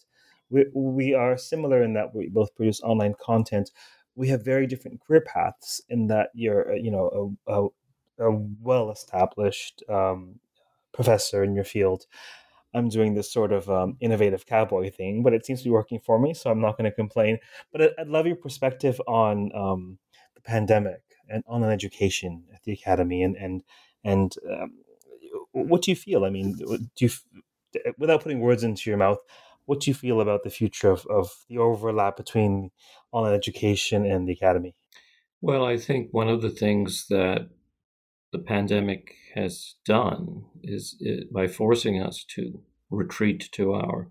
we, 0.51 0.67
we 0.75 1.15
are 1.15 1.37
similar 1.39 1.83
in 1.83 1.95
that 1.95 2.15
we 2.15 2.29
both 2.29 2.55
produce 2.55 2.81
online 2.83 3.15
content. 3.21 3.71
We 4.15 4.29
have 4.29 4.45
very 4.45 4.67
different 4.67 5.01
career 5.01 5.23
paths 5.23 5.81
in 5.89 6.09
that 6.09 6.31
you're, 6.35 6.73
uh, 6.73 6.75
you 6.75 6.91
know, 6.91 7.37
a, 7.47 7.53
a, 7.53 8.29
a 8.29 8.39
well 8.61 8.91
established 8.91 9.83
um, 9.89 10.41
professor 10.93 11.43
in 11.43 11.55
your 11.55 11.65
field. 11.65 12.07
I'm 12.75 12.89
doing 12.89 13.15
this 13.15 13.33
sort 13.33 13.53
of 13.53 13.69
um, 13.69 13.97
innovative 14.01 14.47
cowboy 14.47 14.91
thing, 14.91 15.23
but 15.23 15.33
it 15.33 15.45
seems 15.45 15.61
to 15.61 15.65
be 15.65 15.71
working 15.71 16.01
for 16.01 16.21
me, 16.21 16.35
so 16.35 16.51
I'm 16.51 16.61
not 16.61 16.77
going 16.77 16.89
to 16.89 16.95
complain. 16.95 17.39
But 17.73 17.83
I'd, 17.83 17.91
I'd, 17.99 18.09
love 18.09 18.27
your 18.27 18.37
perspective 18.37 19.01
on 19.09 19.51
um, 19.55 19.99
the 20.35 20.41
pandemic 20.41 21.03
and 21.29 21.43
online 21.47 21.73
education 21.73 22.45
at 22.55 22.63
the 22.63 22.73
academy, 22.73 23.23
and 23.23 23.37
and 23.37 23.65
and 24.05 24.35
um, 24.49 24.73
what 25.53 25.83
do 25.83 25.91
you 25.91 25.97
feel? 25.97 26.25
I 26.25 26.31
mean, 26.31 26.55
do 26.55 26.89
you, 26.97 27.11
without 27.99 28.23
putting 28.23 28.41
words 28.41 28.63
into 28.63 28.89
your 28.89 28.99
mouth, 28.99 29.19
what 29.67 29.81
do 29.81 29.91
you 29.91 29.95
feel 29.95 30.21
about 30.21 30.43
the 30.43 30.51
future 30.51 30.91
of, 30.91 31.07
of 31.07 31.31
the 31.49 31.59
overlap 31.59 32.17
between 32.17 32.71
online 33.13 33.35
education 33.35 34.05
and 34.05 34.29
the 34.29 34.33
academy? 34.33 34.75
Well, 35.41 35.65
I 35.65 35.77
think 35.77 36.09
one 36.13 36.29
of 36.29 36.43
the 36.43 36.51
things 36.51 37.07
that 37.09 37.49
the 38.33 38.39
pandemic 38.39 39.15
has 39.35 39.75
done 39.85 40.45
is 40.63 40.97
it, 41.01 41.33
by 41.33 41.47
forcing 41.47 42.03
us 42.03 42.25
to 42.35 42.63
retreat 42.91 43.49
to 43.53 43.73
our 43.75 44.09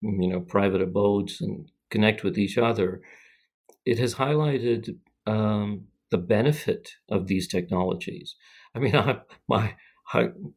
you 0.00 0.28
know 0.28 0.40
private 0.40 0.80
abodes 0.80 1.40
and 1.40 1.70
connect 1.90 2.24
with 2.24 2.38
each 2.38 2.58
other 2.58 3.00
it 3.84 3.98
has 3.98 4.14
highlighted 4.14 4.96
um, 5.26 5.84
the 6.10 6.18
benefit 6.18 6.92
of 7.08 7.26
these 7.26 7.46
technologies 7.48 8.36
i 8.74 8.78
mean 8.78 8.96
I, 8.96 9.20
my 9.48 9.74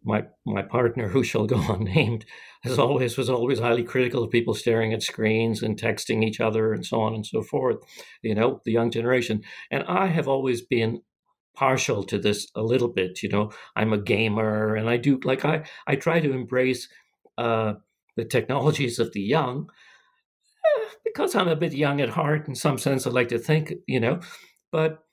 my 0.04 0.26
my 0.46 0.62
partner, 0.62 1.10
who 1.10 1.24
shall 1.24 1.48
go 1.48 1.62
unnamed, 1.70 2.26
as 2.66 2.78
always 2.78 3.18
was 3.18 3.30
always 3.30 3.60
highly 3.60 3.84
critical 3.84 4.24
of 4.24 4.32
people 4.32 4.54
staring 4.54 4.94
at 4.94 5.04
screens 5.04 5.64
and 5.64 5.80
texting 5.80 6.24
each 6.24 6.40
other 6.40 6.74
and 6.74 6.86
so 6.86 7.02
on 7.02 7.14
and 7.14 7.26
so 7.26 7.42
forth. 7.42 7.78
You 8.22 8.36
know, 8.36 8.62
the 8.66 8.72
young 8.72 8.92
generation, 8.92 9.44
and 9.72 9.84
I 9.88 10.08
have 10.08 10.28
always 10.28 10.62
been 10.62 11.02
partial 11.56 12.04
to 12.04 12.20
this 12.20 12.48
a 12.56 12.62
little 12.62 12.90
bit. 12.90 13.24
You 13.24 13.30
know, 13.30 13.52
I'm 13.76 13.94
a 13.94 13.98
gamer, 13.98 14.76
and 14.76 14.90
I 14.90 14.98
do 14.98 15.20
like 15.24 15.46
I 15.46 15.64
I 15.88 15.96
try 15.96 16.20
to 16.20 16.34
embrace 16.34 16.88
uh, 17.38 17.74
the 18.16 18.26
technologies 18.26 19.00
of 19.00 19.14
the 19.14 19.22
young 19.22 19.70
eh, 20.66 20.86
because 21.04 21.36
I'm 21.36 21.48
a 21.48 21.56
bit 21.56 21.74
young 21.74 22.02
at 22.02 22.10
heart 22.10 22.48
in 22.48 22.56
some 22.56 22.78
sense. 22.78 23.08
I 23.08 23.12
like 23.12 23.30
to 23.30 23.40
think, 23.40 23.74
you 23.88 24.00
know, 24.00 24.20
but 24.72 25.07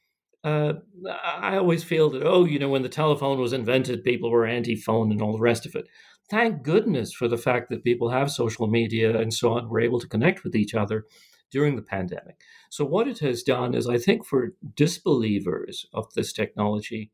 uh, 0.45 0.75
I 1.11 1.57
always 1.57 1.83
feel 1.83 2.11
that, 2.11 2.23
oh, 2.23 2.45
you 2.45 2.59
know, 2.59 2.69
when 2.69 2.83
the 2.83 2.89
telephone 2.89 3.41
was 3.41 3.55
invented, 3.55 4.05
people 4.05 4.31
were 4.31 4.47
anti 4.47 4.77
phone 4.77 5.11
and 5.11 5.23
all 5.23 5.33
the 5.33 5.41
rest 5.41 5.65
of 5.65 5.75
it. 5.75 5.89
Thank 6.31 6.63
goodness 6.63 7.13
for 7.13 7.29
the 7.29 7.39
fact 7.39 7.71
that 7.71 7.85
people 7.85 8.11
have 8.11 8.31
social 8.31 8.67
media 8.67 9.19
and 9.19 9.33
so 9.33 9.55
on, 9.55 9.69
were 9.69 9.81
able 9.81 10.01
to 10.01 10.09
connect 10.09 10.45
with 10.45 10.55
each 10.55 10.75
other 10.75 11.07
during 11.51 11.77
the 11.77 11.83
pandemic. 11.83 12.37
So, 12.71 12.85
what 12.85 13.09
it 13.09 13.21
has 13.21 13.43
done 13.43 13.75
is, 13.75 13.89
I 13.89 13.97
think, 13.97 14.27
for 14.27 14.53
disbelievers 14.75 15.87
of 15.95 16.13
this 16.15 16.33
technology, 16.33 17.11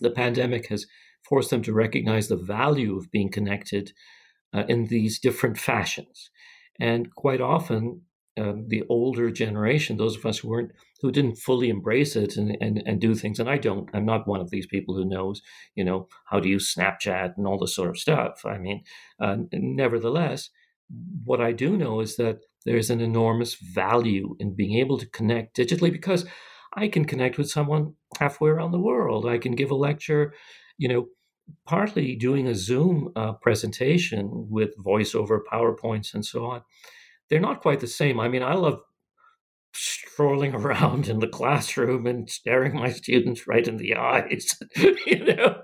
the 0.00 0.10
pandemic 0.10 0.68
has 0.68 0.86
forced 1.28 1.50
them 1.50 1.62
to 1.62 1.72
recognize 1.72 2.28
the 2.28 2.36
value 2.36 2.96
of 2.96 3.10
being 3.12 3.30
connected 3.30 3.92
uh, 4.52 4.64
in 4.68 4.86
these 4.86 5.20
different 5.20 5.58
fashions. 5.58 6.30
And 6.80 7.14
quite 7.14 7.40
often, 7.40 8.02
um, 8.38 8.66
the 8.68 8.82
older 8.88 9.30
generation, 9.30 9.96
those 9.96 10.16
of 10.16 10.24
us 10.24 10.38
who 10.38 10.48
weren't, 10.48 10.72
who 11.00 11.10
didn't 11.10 11.36
fully 11.36 11.68
embrace 11.68 12.16
it 12.16 12.36
and, 12.36 12.56
and, 12.60 12.82
and 12.86 13.00
do 13.00 13.14
things, 13.14 13.38
and 13.38 13.48
I 13.48 13.58
don't, 13.58 13.90
I'm 13.92 14.06
not 14.06 14.26
one 14.26 14.40
of 14.40 14.50
these 14.50 14.66
people 14.66 14.94
who 14.94 15.04
knows, 15.04 15.42
you 15.74 15.84
know, 15.84 16.08
how 16.26 16.40
to 16.40 16.48
use 16.48 16.74
Snapchat 16.74 17.36
and 17.36 17.46
all 17.46 17.58
this 17.58 17.74
sort 17.74 17.90
of 17.90 17.98
stuff. 17.98 18.44
I 18.46 18.58
mean, 18.58 18.82
uh, 19.20 19.36
nevertheless, 19.52 20.50
what 21.24 21.40
I 21.40 21.52
do 21.52 21.76
know 21.76 22.00
is 22.00 22.16
that 22.16 22.40
there's 22.64 22.90
an 22.90 23.00
enormous 23.00 23.54
value 23.54 24.36
in 24.38 24.54
being 24.54 24.78
able 24.78 24.98
to 24.98 25.06
connect 25.06 25.56
digitally 25.56 25.92
because 25.92 26.24
I 26.74 26.88
can 26.88 27.04
connect 27.04 27.38
with 27.38 27.50
someone 27.50 27.94
halfway 28.18 28.50
around 28.50 28.72
the 28.72 28.78
world. 28.78 29.26
I 29.26 29.38
can 29.38 29.54
give 29.54 29.70
a 29.70 29.74
lecture, 29.74 30.34
you 30.78 30.88
know, 30.88 31.06
partly 31.66 32.16
doing 32.16 32.46
a 32.46 32.54
Zoom 32.54 33.10
uh, 33.16 33.32
presentation 33.34 34.46
with 34.48 34.70
voiceover, 34.78 35.40
PowerPoints, 35.52 36.14
and 36.14 36.24
so 36.24 36.46
on. 36.46 36.62
They're 37.32 37.40
not 37.40 37.62
quite 37.62 37.80
the 37.80 37.86
same. 37.86 38.20
I 38.20 38.28
mean, 38.28 38.42
I 38.42 38.52
love 38.52 38.82
strolling 39.72 40.54
around 40.54 41.08
in 41.08 41.18
the 41.20 41.26
classroom 41.26 42.06
and 42.06 42.28
staring 42.28 42.74
my 42.74 42.90
students 42.90 43.46
right 43.46 43.66
in 43.66 43.78
the 43.78 43.94
eyes. 43.94 44.54
you 44.76 45.24
know, 45.24 45.62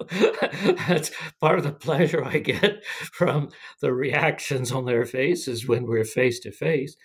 that's 0.88 1.10
part 1.42 1.58
of 1.58 1.64
the 1.64 1.72
pleasure 1.72 2.24
I 2.24 2.38
get 2.38 2.82
from 2.86 3.50
the 3.82 3.92
reactions 3.92 4.72
on 4.72 4.86
their 4.86 5.04
faces 5.04 5.68
when 5.68 5.84
we're 5.84 6.06
face 6.06 6.40
to 6.40 6.52
face. 6.52 6.96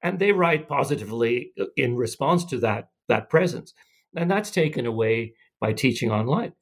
And 0.00 0.18
they 0.18 0.32
write 0.32 0.70
positively 0.70 1.52
uh, 1.60 1.66
in 1.76 1.94
response 1.94 2.46
to 2.46 2.58
that, 2.60 2.88
that 3.08 3.28
presence. 3.28 3.74
And 4.16 4.30
that's 4.30 4.50
taken 4.50 4.86
away 4.86 5.34
by 5.60 5.74
teaching 5.74 6.10
online. 6.10 6.54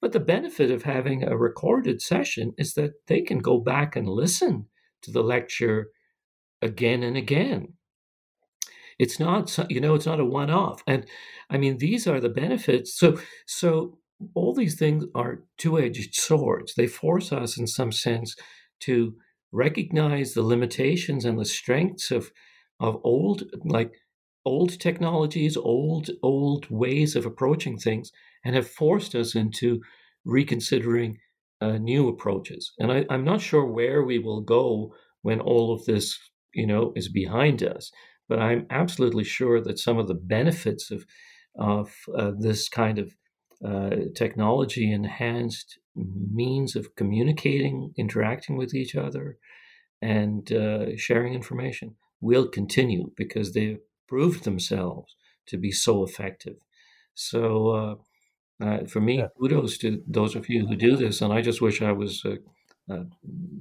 But 0.00 0.12
the 0.12 0.20
benefit 0.20 0.70
of 0.70 0.84
having 0.84 1.22
a 1.22 1.36
recorded 1.36 2.00
session 2.00 2.54
is 2.56 2.72
that 2.76 2.92
they 3.08 3.20
can 3.20 3.40
go 3.40 3.58
back 3.58 3.94
and 3.94 4.08
listen 4.08 4.68
to 5.02 5.10
the 5.10 5.22
lecture 5.22 5.90
again 6.64 7.02
and 7.02 7.16
again. 7.16 7.74
It's 8.98 9.18
not, 9.20 9.56
you 9.68 9.80
know, 9.80 9.94
it's 9.94 10.06
not 10.06 10.20
a 10.20 10.24
one-off. 10.24 10.82
And 10.86 11.06
I 11.50 11.58
mean, 11.58 11.78
these 11.78 12.06
are 12.10 12.20
the 12.20 12.28
benefits. 12.28 12.96
So, 12.98 13.18
so 13.46 13.98
all 14.34 14.54
these 14.54 14.76
things 14.76 15.04
are 15.14 15.42
two-edged 15.58 16.14
swords. 16.14 16.74
They 16.74 16.86
force 16.86 17.32
us, 17.32 17.58
in 17.58 17.66
some 17.66 17.92
sense, 17.92 18.36
to 18.80 19.14
recognize 19.52 20.34
the 20.34 20.42
limitations 20.42 21.24
and 21.24 21.38
the 21.38 21.44
strengths 21.44 22.10
of 22.10 22.32
of 22.80 23.00
old, 23.04 23.44
like 23.64 23.92
old 24.44 24.80
technologies, 24.80 25.56
old 25.56 26.10
old 26.22 26.66
ways 26.70 27.16
of 27.16 27.24
approaching 27.26 27.78
things, 27.78 28.10
and 28.44 28.56
have 28.56 28.68
forced 28.68 29.14
us 29.14 29.34
into 29.34 29.80
reconsidering 30.24 31.18
uh, 31.60 31.78
new 31.78 32.08
approaches. 32.08 32.72
And 32.78 32.92
I, 32.92 33.04
I'm 33.10 33.24
not 33.24 33.40
sure 33.40 33.64
where 33.64 34.02
we 34.02 34.18
will 34.18 34.40
go 34.40 34.94
when 35.22 35.40
all 35.40 35.72
of 35.72 35.84
this, 35.84 36.18
you 36.54 36.66
know, 36.66 36.92
is 36.96 37.08
behind 37.08 37.62
us. 37.62 37.90
But 38.28 38.38
I'm 38.38 38.66
absolutely 38.70 39.24
sure 39.24 39.60
that 39.60 39.78
some 39.78 39.98
of 39.98 40.08
the 40.08 40.14
benefits 40.14 40.90
of 40.90 41.04
of 41.56 41.94
uh, 42.16 42.32
this 42.38 42.68
kind 42.68 42.98
of 42.98 43.14
uh, 43.64 43.96
technology 44.16 44.92
enhanced 44.92 45.78
means 45.94 46.74
of 46.74 46.96
communicating, 46.96 47.92
interacting 47.96 48.56
with 48.56 48.74
each 48.74 48.96
other, 48.96 49.38
and 50.02 50.50
uh, 50.52 50.96
sharing 50.96 51.34
information 51.34 51.94
will 52.20 52.48
continue 52.48 53.10
because 53.16 53.52
they've 53.52 53.78
proved 54.08 54.44
themselves 54.44 55.14
to 55.46 55.56
be 55.56 55.70
so 55.70 56.02
effective. 56.02 56.56
So 57.14 57.68
uh, 58.60 58.64
uh, 58.64 58.86
for 58.86 59.00
me, 59.00 59.18
yeah. 59.18 59.28
kudos 59.38 59.78
to 59.78 60.02
those 60.06 60.34
of 60.34 60.48
you 60.48 60.66
who 60.66 60.76
do 60.76 60.96
this, 60.96 61.22
and 61.22 61.32
I 61.32 61.40
just 61.40 61.60
wish 61.60 61.80
I 61.82 61.92
was 61.92 62.24
uh, 62.24 62.36
uh, 62.92 63.04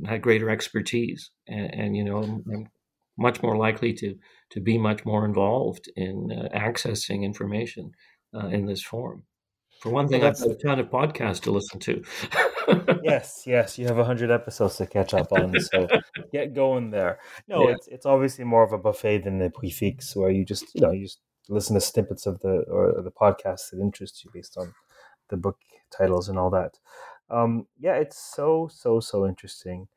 had 0.06 0.22
greater 0.22 0.50
expertise, 0.50 1.30
and, 1.48 1.74
and, 1.74 1.98
you 1.98 2.04
know, 2.04 2.24
I'm 2.24 2.68
much 3.18 3.42
more 3.42 3.58
likely 3.58 3.94
to 3.94 4.16
to 4.50 4.60
be 4.60 4.78
much 4.78 5.06
more 5.06 5.26
involved 5.26 5.90
in 5.96 6.32
uh, 6.32 6.58
accessing 6.58 7.24
information 7.24 7.92
uh, 8.34 8.48
in 8.48 8.66
this 8.66 8.84
form. 8.84 9.24
For 9.82 9.90
one 9.90 10.08
thing, 10.08 10.24
I've 10.24 10.40
got 10.40 10.50
a 10.50 10.56
ton 10.56 10.80
of 10.80 10.90
podcasts 10.90 11.42
to 11.42 11.52
listen 11.52 11.80
to. 11.82 12.04
yes, 13.04 13.44
yes, 13.46 13.78
you 13.78 13.86
have 13.86 13.98
hundred 13.98 14.32
episodes 14.32 14.78
to 14.78 14.88
catch 14.88 15.14
up 15.14 15.32
on, 15.34 15.60
so 15.60 15.88
get 16.32 16.54
going 16.54 16.90
there. 16.92 17.20
No, 17.50 17.68
yeah. 17.68 17.76
it's 17.76 17.88
it's 17.88 18.06
obviously 18.06 18.46
more 18.46 18.64
of 18.64 18.72
a 18.72 18.78
buffet 18.78 19.20
than 19.20 19.40
the 19.40 19.50
prix 19.50 19.72
fixe, 19.72 20.16
where 20.16 20.30
you 20.30 20.46
just 20.46 20.74
you 20.74 20.82
know 20.82 20.92
you 20.92 21.04
just 21.04 21.20
listen 21.50 21.74
to 21.74 21.82
snippets 21.82 22.26
of 22.26 22.40
the 22.40 22.64
or 22.70 23.02
the 23.02 23.12
podcasts 23.12 23.72
that 23.72 23.82
interests 23.82 24.24
you 24.24 24.32
based 24.34 24.58
on 24.58 24.74
the 25.30 25.38
book 25.38 25.58
titles 25.92 26.30
and 26.30 26.40
all 26.40 26.50
that. 26.50 26.80
Um, 27.30 27.68
yeah, 27.78 27.96
it's 27.96 28.18
so 28.18 28.70
so 28.72 29.00
so 29.00 29.28
interesting. 29.28 29.88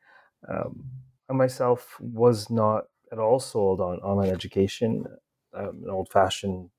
Um, 0.49 0.83
I 1.29 1.33
myself 1.33 1.95
was 1.99 2.49
not 2.49 2.85
at 3.11 3.19
all 3.19 3.39
sold 3.39 3.81
on 3.81 3.97
online 3.99 4.29
education. 4.29 5.05
I'm 5.53 5.83
an 5.83 5.89
old 5.89 6.09
fashioned 6.09 6.69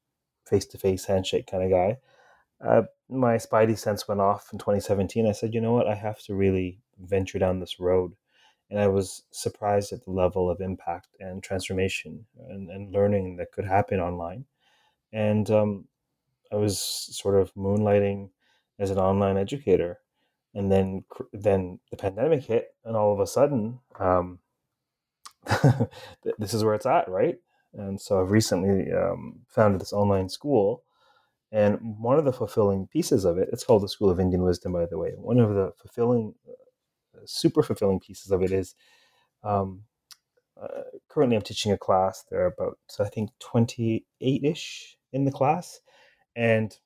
face 0.47 0.67
to 0.67 0.79
face 0.79 1.05
handshake 1.05 1.47
kind 1.51 1.65
of 1.65 1.71
guy. 1.71 1.99
Uh, 2.65 2.83
my 3.09 3.37
spidey 3.37 3.79
sense 3.79 4.09
went 4.09 4.21
off 4.21 4.49
in 4.53 4.59
2017. 4.59 5.27
I 5.27 5.33
said, 5.33 5.55
you 5.55 5.61
know 5.61 5.73
what, 5.73 5.87
I 5.87 5.95
have 5.95 6.21
to 6.25 6.35
really 6.35 6.81
venture 6.99 7.39
down 7.39 7.61
this 7.61 7.79
road. 7.79 8.15
And 8.71 8.79
I 8.79 8.89
was 8.89 9.23
surprised 9.31 9.93
at 9.93 10.05
the 10.05 10.11
level 10.11 10.51
of 10.51 10.61
impact 10.61 11.09
and 11.21 11.43
transformation 11.43 12.27
and, 12.49 12.69
and 12.71 12.93
learning 12.93 13.37
that 13.37 13.53
could 13.53 13.65
happen 13.65 14.01
online. 14.01 14.45
And 15.13 15.51
um, 15.51 15.87
I 16.53 16.57
was 16.57 16.79
sort 16.79 17.41
of 17.41 17.55
moonlighting 17.55 18.31
as 18.79 18.91
an 18.91 18.99
online 18.99 19.37
educator, 19.37 19.99
and 20.55 20.71
then 20.71 21.05
then 21.33 21.81
the 21.91 21.97
pandemic 21.97 22.45
hit, 22.45 22.69
and 22.85 22.97
all 22.97 23.13
of 23.13 23.21
a 23.21 23.27
sudden, 23.27 23.81
um, 23.99 24.39
this 26.39 26.55
is 26.55 26.65
where 26.65 26.75
it's 26.75 26.87
at, 26.87 27.09
right? 27.09 27.37
And 27.75 28.01
so 28.01 28.21
I've 28.21 28.31
recently 28.31 28.93
um, 28.93 29.41
founded 29.49 29.81
this 29.81 29.93
online 29.93 30.29
school, 30.29 30.85
and 31.53 31.79
one 31.99 32.19
of 32.19 32.25
the 32.25 32.33
fulfilling 32.33 32.87
pieces 32.87 33.25
of 33.25 33.39
it, 33.39 33.49
it's 33.53 33.65
called 33.65 33.83
the 33.83 33.89
School 33.89 34.11
of 34.11 34.21
Indian 34.21 34.43
Wisdom, 34.43 34.73
by 34.73 34.87
the 34.87 34.99
way. 34.99 35.13
One 35.17 35.39
of 35.39 35.55
the 35.55 35.73
fulfilling, 35.79 36.35
uh, 36.47 37.21
super 37.25 37.63
fulfilling 37.63 38.01
pieces 38.01 38.31
of 38.31 38.43
it 38.43 38.53
is. 38.53 38.75
Um, 39.43 39.83
uh, 40.61 40.83
currently, 41.09 41.37
I'm 41.37 41.43
teaching 41.43 41.71
a 41.71 41.79
class. 41.79 42.25
There 42.29 42.41
are 42.43 42.47
about, 42.47 42.79
I 42.99 43.09
think, 43.09 43.31
28 43.39 44.45
ish 44.45 44.97
in 45.13 45.25
the 45.25 45.31
class. 45.31 45.81
And 46.35 46.77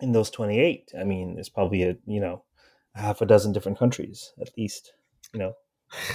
in 0.00 0.12
those 0.12 0.30
28 0.30 0.92
i 0.98 1.04
mean 1.04 1.34
there's 1.34 1.48
probably 1.48 1.82
a 1.82 1.96
you 2.06 2.20
know 2.20 2.44
half 2.94 3.20
a 3.20 3.26
dozen 3.26 3.52
different 3.52 3.78
countries 3.78 4.32
at 4.40 4.50
least 4.56 4.92
you 5.32 5.40
know 5.40 5.52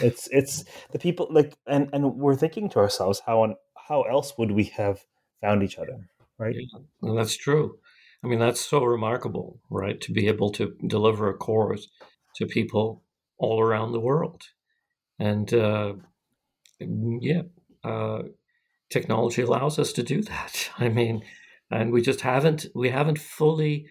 it's 0.01 0.27
it's 0.31 0.63
the 0.91 0.99
people 0.99 1.27
like 1.31 1.53
and 1.67 1.89
and 1.93 2.15
we're 2.15 2.35
thinking 2.35 2.69
to 2.69 2.79
ourselves 2.79 3.21
how 3.25 3.41
on 3.41 3.55
how 3.87 4.03
else 4.03 4.37
would 4.37 4.51
we 4.51 4.65
have 4.65 5.03
found 5.41 5.63
each 5.63 5.77
other 5.77 6.07
right? 6.37 6.55
Yeah, 6.55 6.79
well, 7.01 7.15
that's 7.15 7.35
true. 7.35 7.77
I 8.23 8.27
mean 8.27 8.39
that's 8.39 8.61
so 8.61 8.83
remarkable 8.83 9.59
right 9.69 9.99
to 10.01 10.11
be 10.11 10.27
able 10.27 10.51
to 10.51 10.73
deliver 10.87 11.29
a 11.29 11.33
course 11.33 11.89
to 12.35 12.45
people 12.45 13.03
all 13.37 13.59
around 13.59 13.91
the 13.91 13.99
world. 13.99 14.43
And 15.19 15.53
uh 15.53 15.93
yeah 16.79 17.43
uh 17.83 18.23
technology 18.89 19.41
allows 19.41 19.79
us 19.79 19.93
to 19.93 20.03
do 20.03 20.21
that. 20.21 20.69
I 20.77 20.89
mean 20.89 21.23
and 21.69 21.91
we 21.91 22.01
just 22.01 22.21
haven't 22.21 22.65
we 22.73 22.89
haven't 22.89 23.19
fully 23.19 23.87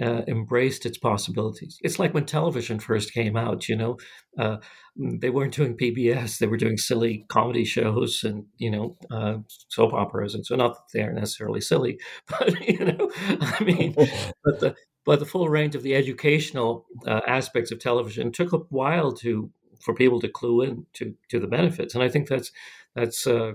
uh, 0.00 0.22
embraced 0.26 0.86
its 0.86 0.98
possibilities. 0.98 1.78
It's 1.82 1.98
like 1.98 2.14
when 2.14 2.26
television 2.26 2.78
first 2.78 3.12
came 3.12 3.36
out. 3.36 3.68
You 3.68 3.76
know, 3.76 3.98
uh, 4.38 4.56
they 4.96 5.30
weren't 5.30 5.54
doing 5.54 5.76
PBS; 5.76 6.38
they 6.38 6.46
were 6.46 6.56
doing 6.56 6.76
silly 6.76 7.24
comedy 7.28 7.64
shows 7.64 8.24
and 8.24 8.46
you 8.58 8.70
know 8.70 8.96
uh, 9.10 9.38
soap 9.68 9.92
operas, 9.92 10.34
and 10.34 10.44
so 10.44 10.56
not 10.56 10.74
that 10.74 10.92
they 10.92 11.02
are 11.02 11.12
necessarily 11.12 11.60
silly, 11.60 11.98
but 12.26 12.60
you 12.68 12.84
know, 12.84 13.10
I 13.16 13.62
mean, 13.62 13.94
but 14.44 14.60
the 14.60 14.74
but 15.04 15.18
the 15.18 15.26
full 15.26 15.48
range 15.48 15.74
of 15.74 15.82
the 15.82 15.94
educational 15.94 16.86
uh, 17.06 17.20
aspects 17.26 17.70
of 17.70 17.78
television 17.78 18.32
took 18.32 18.52
a 18.52 18.58
while 18.70 19.12
to 19.12 19.50
for 19.80 19.94
people 19.94 20.20
to 20.20 20.28
clue 20.28 20.62
in 20.62 20.86
to 20.94 21.14
to 21.30 21.38
the 21.38 21.46
benefits, 21.46 21.94
and 21.94 22.02
I 22.02 22.08
think 22.08 22.28
that's 22.28 22.50
that's 22.94 23.26
uh, 23.26 23.52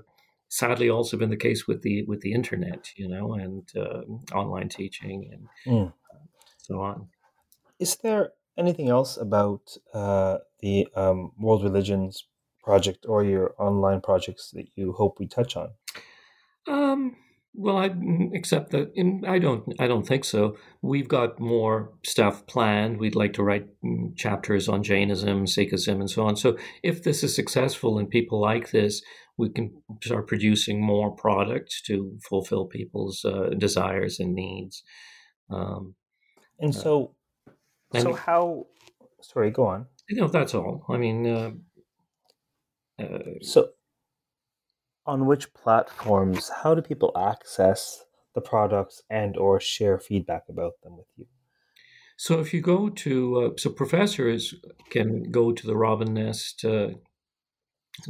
sadly 0.50 0.90
also 0.90 1.16
been 1.16 1.30
the 1.30 1.38
case 1.38 1.68
with 1.68 1.82
the 1.82 2.04
with 2.04 2.22
the 2.22 2.34
internet, 2.34 2.90
you 2.96 3.08
know, 3.08 3.34
and 3.34 3.70
uh, 3.76 4.02
online 4.36 4.70
teaching 4.70 5.30
and 5.32 5.48
mm. 5.74 5.94
So 6.70 6.82
on. 6.82 7.08
Is 7.80 7.96
there 8.04 8.32
anything 8.58 8.90
else 8.90 9.18
about 9.18 9.62
uh, 9.94 10.38
the 10.62 10.88
um, 10.96 11.32
World 11.40 11.64
Religions 11.64 12.28
project 12.64 13.06
or 13.08 13.24
your 13.24 13.56
online 13.58 14.02
projects 14.02 14.52
that 14.54 14.68
you 14.76 14.94
hope 14.94 15.18
we 15.20 15.28
touch 15.28 15.58
on? 15.58 15.70
Um, 16.68 17.16
Well, 17.56 17.78
I 17.78 17.90
accept 18.36 18.72
that. 18.72 18.92
I 19.28 19.40
don't. 19.40 19.64
I 19.80 19.88
don't 19.88 20.08
think 20.08 20.24
so. 20.24 20.56
We've 20.82 21.08
got 21.08 21.40
more 21.40 21.92
stuff 22.06 22.46
planned. 22.46 23.00
We'd 23.00 23.16
like 23.16 23.34
to 23.34 23.44
write 23.44 23.68
mm, 23.84 24.16
chapters 24.16 24.70
on 24.70 24.84
Jainism, 24.84 25.46
Sikhism, 25.46 26.00
and 26.00 26.10
so 26.10 26.26
on. 26.28 26.36
So, 26.36 26.58
if 26.84 27.02
this 27.04 27.24
is 27.24 27.36
successful 27.36 27.98
and 27.98 28.10
people 28.10 28.40
like 28.40 28.70
this, 28.72 29.02
we 29.38 29.50
can 29.50 29.82
start 30.04 30.28
producing 30.28 30.80
more 30.82 31.12
products 31.12 31.82
to 31.88 32.18
fulfill 32.30 32.66
people's 32.68 33.26
uh, 33.26 33.50
desires 33.58 34.20
and 34.20 34.36
needs. 34.36 34.84
Um, 35.50 35.96
and 36.60 36.76
uh, 36.76 36.80
so, 36.80 37.16
uh, 37.94 38.00
so 38.00 38.14
how? 38.14 38.68
Sorry, 39.22 39.52
go 39.52 39.66
on. 39.66 39.88
You 40.10 40.22
know, 40.22 40.28
that's 40.28 40.56
all. 40.56 40.86
I 40.90 40.98
mean, 40.98 41.28
uh, 41.28 41.52
uh 43.00 43.20
so 43.42 43.70
on 45.10 45.26
which 45.26 45.54
platforms? 45.54 46.52
How 46.62 46.76
do 46.76 46.82
people 46.82 47.12
access 47.18 48.06
the 48.36 48.42
products 48.42 49.02
and 49.10 49.36
or 49.36 49.60
share 49.60 49.98
feedback 49.98 50.44
about 50.48 50.74
them 50.84 50.98
with 50.98 51.08
you? 51.18 51.26
So 52.16 52.40
if 52.40 52.54
you 52.54 52.62
go 52.62 52.90
to 52.90 53.42
uh, 53.42 53.50
so 53.58 53.72
professors 53.72 54.54
can 54.90 55.24
go 55.32 55.52
to 55.52 55.66
the 55.66 55.74
robinnest.org 55.74 57.00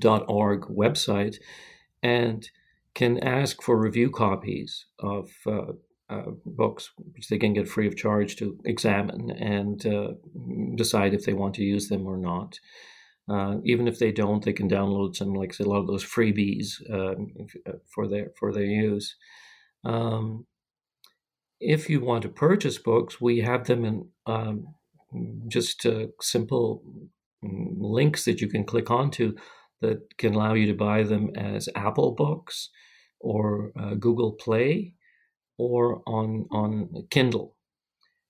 uh, 0.03 0.19
.org 0.27 0.61
website 0.63 1.37
and 2.03 2.49
can 2.95 3.17
ask 3.19 3.61
for 3.61 3.79
review 3.79 4.09
copies 4.09 4.85
of 4.99 5.29
uh, 6.09 6.31
books, 6.45 6.89
which 7.13 7.27
they 7.27 7.37
can 7.37 7.53
get 7.53 7.67
free 7.67 7.87
of 7.87 7.95
charge 7.95 8.35
to 8.37 8.57
examine 8.65 9.31
and 9.31 9.85
uh, 9.85 10.09
decide 10.75 11.13
if 11.13 11.25
they 11.25 11.33
want 11.33 11.55
to 11.55 11.63
use 11.63 11.87
them 11.87 12.07
or 12.07 12.17
not. 12.17 12.59
Uh, 13.29 13.57
even 13.63 13.87
if 13.87 13.99
they 13.99 14.11
don't, 14.11 14.43
they 14.43 14.53
can 14.53 14.67
download 14.67 15.15
some, 15.15 15.33
like 15.33 15.53
a 15.59 15.63
lot 15.63 15.79
of 15.79 15.87
those 15.87 16.03
freebies 16.03 16.81
uh, 16.91 17.13
uh, 17.67 17.77
for 17.93 18.07
their 18.07 18.31
for 18.39 18.51
their 18.51 18.65
use. 18.65 19.15
Um, 19.85 20.47
if 21.59 21.89
you 21.89 21.99
want 22.01 22.23
to 22.23 22.29
purchase 22.29 22.79
books, 22.79 23.21
we 23.21 23.41
have 23.41 23.65
them 23.65 23.85
in 23.85 24.07
um, 24.25 24.65
just 25.47 25.85
uh, 25.85 26.07
simple 26.21 26.83
mm, 27.43 27.75
links 27.77 28.25
that 28.25 28.41
you 28.41 28.47
can 28.47 28.63
click 28.63 28.89
onto 28.89 29.35
that 29.81 29.99
can 30.17 30.33
allow 30.33 30.53
you 30.53 30.65
to 30.67 30.73
buy 30.73 31.03
them 31.03 31.29
as 31.35 31.69
Apple 31.75 32.13
Books 32.15 32.69
or 33.19 33.71
uh, 33.79 33.93
Google 33.93 34.33
Play 34.33 34.95
or 35.59 36.01
on 36.07 36.47
on 36.51 36.89
Kindle. 37.11 37.55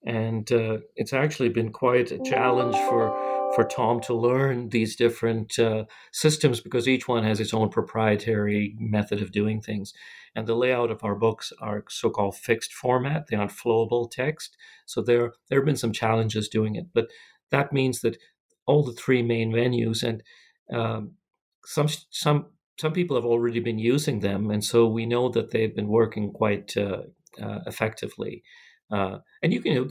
And 0.05 0.49
uh, 0.51 0.77
it's 0.95 1.13
actually 1.13 1.49
been 1.49 1.71
quite 1.71 2.11
a 2.11 2.19
challenge 2.23 2.75
for 2.89 3.13
for 3.55 3.63
Tom 3.63 3.99
to 4.01 4.13
learn 4.13 4.69
these 4.69 4.95
different 4.95 5.57
uh, 5.57 5.86
systems 6.11 6.59
because 6.59 6.88
each 6.88 7.07
one 7.07 7.23
has 7.23 7.39
its 7.39 7.53
own 7.53 7.69
proprietary 7.69 8.75
method 8.77 9.21
of 9.21 9.32
doing 9.32 9.61
things. 9.61 9.93
And 10.36 10.47
the 10.47 10.55
layout 10.55 10.91
of 10.91 11.03
our 11.03 11.15
books 11.15 11.51
are 11.59 11.84
so-called 11.89 12.38
fixed 12.38 12.73
format; 12.73 13.27
they 13.27 13.38
aren't 13.38 13.51
flowable 13.51 14.09
text. 14.09 14.57
So 14.86 15.01
there 15.01 15.34
there 15.49 15.59
have 15.59 15.65
been 15.65 15.75
some 15.75 15.93
challenges 15.93 16.49
doing 16.49 16.75
it, 16.75 16.88
but 16.93 17.07
that 17.51 17.73
means 17.73 18.01
that 18.01 18.17
all 18.65 18.84
the 18.84 18.93
three 18.93 19.23
main 19.23 19.51
venues 19.51 20.03
and 20.03 20.23
um, 20.71 21.13
some 21.65 21.88
some 22.09 22.45
some 22.80 22.93
people 22.93 23.17
have 23.17 23.25
already 23.25 23.59
been 23.59 23.80
using 23.80 24.21
them, 24.21 24.49
and 24.49 24.63
so 24.63 24.88
we 24.88 25.05
know 25.05 25.27
that 25.30 25.51
they've 25.51 25.75
been 25.75 25.89
working 25.89 26.32
quite 26.32 26.77
uh, 26.77 27.01
uh, 27.42 27.60
effectively. 27.66 28.44
Uh, 28.92 29.20
and 29.44 29.54
you 29.54 29.62
can 29.62 29.90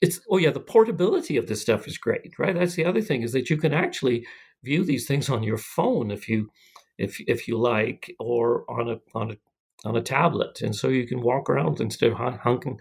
it's 0.00 0.20
oh 0.30 0.36
yeah 0.36 0.50
the 0.50 0.60
portability 0.60 1.36
of 1.36 1.46
this 1.46 1.62
stuff 1.62 1.86
is 1.86 1.96
great 1.96 2.34
right? 2.38 2.54
That's 2.54 2.74
the 2.74 2.84
other 2.84 3.00
thing 3.00 3.22
is 3.22 3.32
that 3.32 3.48
you 3.48 3.56
can 3.56 3.72
actually 3.72 4.26
view 4.62 4.84
these 4.84 5.06
things 5.06 5.28
on 5.30 5.42
your 5.42 5.58
phone 5.58 6.10
if 6.10 6.28
you 6.28 6.50
if 6.98 7.20
if 7.26 7.48
you 7.48 7.58
like 7.58 8.14
or 8.18 8.64
on 8.68 8.88
a 8.88 9.00
on 9.14 9.32
a 9.32 9.36
on 9.84 9.96
a 9.96 10.02
tablet. 10.02 10.60
And 10.60 10.74
so 10.76 10.88
you 10.88 11.06
can 11.06 11.22
walk 11.22 11.48
around 11.48 11.80
instead 11.80 12.12
of 12.12 12.18
hunking 12.18 12.78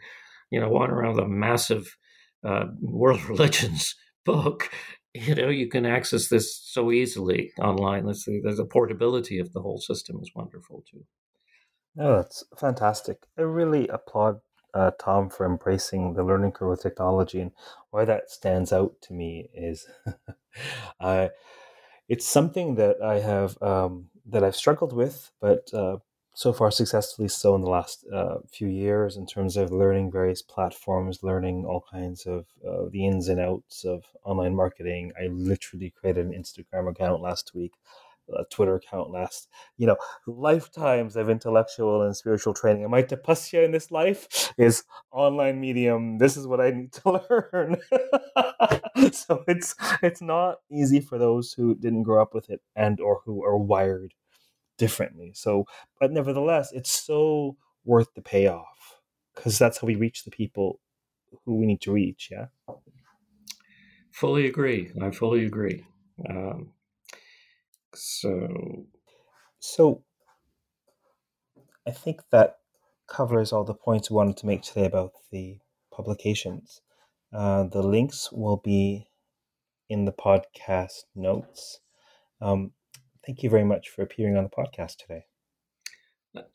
you 0.51 0.59
know 0.59 0.69
walking 0.69 0.95
around 0.95 1.19
a 1.19 1.27
massive 1.27 1.97
uh, 2.43 2.65
world 2.81 3.23
religions 3.29 3.95
book 4.25 4.69
you 5.13 5.35
know 5.35 5.49
you 5.49 5.67
can 5.67 5.85
access 5.85 6.27
this 6.29 6.55
so 6.55 6.91
easily 6.91 7.51
online. 7.59 8.05
Let's 8.05 8.25
see 8.25 8.39
there's 8.41 8.59
a 8.59 8.65
portability 8.65 9.39
of 9.39 9.53
the 9.53 9.61
whole 9.61 9.79
system 9.79 10.19
is 10.21 10.31
wonderful 10.35 10.83
too 10.89 11.05
oh 11.99 12.15
that's 12.17 12.43
fantastic 12.57 13.25
i 13.37 13.41
really 13.41 13.87
applaud 13.87 14.39
uh, 14.73 14.91
Tom 14.99 15.29
for 15.29 15.45
embracing 15.45 16.13
the 16.13 16.23
learning 16.23 16.51
curve 16.51 16.69
with 16.69 16.81
technology, 16.81 17.41
and 17.41 17.51
why 17.91 18.05
that 18.05 18.29
stands 18.29 18.71
out 18.71 18.93
to 19.01 19.13
me 19.13 19.49
is, 19.53 19.87
uh, 20.99 21.29
it's 22.07 22.25
something 22.25 22.75
that 22.75 23.01
I 23.01 23.19
have 23.19 23.61
um, 23.61 24.07
that 24.25 24.43
I've 24.43 24.55
struggled 24.55 24.93
with, 24.93 25.31
but 25.41 25.73
uh, 25.73 25.97
so 26.33 26.53
far 26.53 26.71
successfully 26.71 27.27
so 27.27 27.55
in 27.55 27.61
the 27.61 27.69
last 27.69 28.05
uh, 28.13 28.37
few 28.49 28.67
years 28.67 29.17
in 29.17 29.25
terms 29.25 29.57
of 29.57 29.71
learning 29.71 30.11
various 30.11 30.41
platforms, 30.41 31.23
learning 31.23 31.65
all 31.65 31.83
kinds 31.91 32.25
of 32.25 32.45
uh, 32.67 32.85
the 32.89 33.05
ins 33.05 33.27
and 33.27 33.39
outs 33.39 33.83
of 33.83 34.05
online 34.23 34.55
marketing. 34.55 35.11
I 35.21 35.27
literally 35.27 35.89
created 35.89 36.25
an 36.25 36.31
Instagram 36.31 36.89
account 36.89 37.21
last 37.21 37.53
week 37.53 37.73
a 38.33 38.45
Twitter 38.49 38.75
account 38.75 39.11
last, 39.11 39.47
you 39.77 39.87
know, 39.87 39.97
lifetimes 40.27 41.15
of 41.15 41.29
intellectual 41.29 42.01
and 42.01 42.15
spiritual 42.15 42.53
training. 42.53 42.83
And 42.83 42.91
my 42.91 43.03
tapasya 43.03 43.65
in 43.65 43.71
this 43.71 43.91
life 43.91 44.53
is 44.57 44.83
online 45.11 45.59
medium. 45.59 46.17
This 46.17 46.37
is 46.37 46.47
what 46.47 46.61
I 46.61 46.71
need 46.71 46.93
to 46.93 47.21
learn. 47.53 47.77
so 49.11 49.43
it's 49.47 49.75
it's 50.01 50.21
not 50.21 50.57
easy 50.71 50.99
for 50.99 51.17
those 51.17 51.53
who 51.53 51.75
didn't 51.75 52.03
grow 52.03 52.21
up 52.21 52.33
with 52.33 52.49
it 52.49 52.61
and 52.75 52.99
or 52.99 53.21
who 53.25 53.43
are 53.43 53.57
wired 53.57 54.13
differently. 54.77 55.31
So, 55.35 55.65
but 55.99 56.11
nevertheless, 56.11 56.71
it's 56.71 56.91
so 56.91 57.57
worth 57.85 58.13
the 58.15 58.21
payoff 58.21 59.01
because 59.35 59.57
that's 59.57 59.79
how 59.79 59.87
we 59.87 59.95
reach 59.95 60.23
the 60.23 60.31
people 60.31 60.79
who 61.45 61.55
we 61.55 61.65
need 61.65 61.81
to 61.81 61.91
reach. 61.91 62.29
Yeah. 62.31 62.47
Fully 64.11 64.45
agree. 64.45 64.91
I 65.01 65.11
fully 65.11 65.45
agree. 65.45 65.85
Um, 66.29 66.73
so, 67.95 68.85
so 69.59 70.03
I 71.87 71.91
think 71.91 72.21
that 72.31 72.57
covers 73.07 73.51
all 73.51 73.63
the 73.63 73.73
points 73.73 74.09
we 74.09 74.15
wanted 74.15 74.37
to 74.37 74.45
make 74.45 74.61
today 74.61 74.85
about 74.85 75.11
the 75.31 75.59
publications. 75.91 76.81
Uh, 77.33 77.63
the 77.63 77.81
links 77.81 78.31
will 78.31 78.57
be 78.57 79.07
in 79.89 80.05
the 80.05 80.13
podcast 80.13 81.03
notes. 81.15 81.79
Um, 82.41 82.71
thank 83.25 83.43
you 83.43 83.49
very 83.49 83.65
much 83.65 83.89
for 83.89 84.01
appearing 84.01 84.37
on 84.37 84.43
the 84.43 84.49
podcast 84.49 84.97
today. 84.97 85.25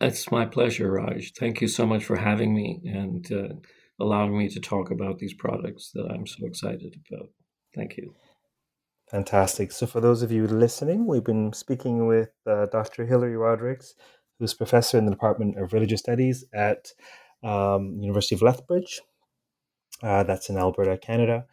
It's 0.00 0.30
my 0.30 0.46
pleasure, 0.46 0.90
Raj. 0.92 1.32
Thank 1.34 1.60
you 1.60 1.68
so 1.68 1.86
much 1.86 2.04
for 2.04 2.16
having 2.16 2.54
me 2.54 2.80
and 2.86 3.30
uh, 3.30 3.54
allowing 4.00 4.36
me 4.36 4.48
to 4.48 4.60
talk 4.60 4.90
about 4.90 5.18
these 5.18 5.34
products 5.34 5.90
that 5.94 6.10
I'm 6.10 6.26
so 6.26 6.46
excited 6.46 6.96
about. 7.10 7.28
Thank 7.74 7.98
you. 7.98 8.14
Fantastic. 9.10 9.70
So, 9.70 9.86
for 9.86 10.00
those 10.00 10.22
of 10.22 10.32
you 10.32 10.46
listening, 10.46 11.06
we've 11.06 11.24
been 11.24 11.52
speaking 11.52 12.06
with 12.06 12.30
uh, 12.46 12.66
Dr. 12.66 13.06
Hillary 13.06 13.36
Rodrigues, 13.36 13.94
who's 14.38 14.54
professor 14.54 14.98
in 14.98 15.04
the 15.04 15.12
Department 15.12 15.58
of 15.58 15.72
Religious 15.72 16.00
Studies 16.00 16.44
at 16.52 16.92
um, 17.44 17.96
University 18.00 18.34
of 18.34 18.42
Lethbridge. 18.42 19.00
Uh, 20.02 20.24
that's 20.24 20.50
in 20.50 20.58
Alberta, 20.58 20.98
Canada. 20.98 21.46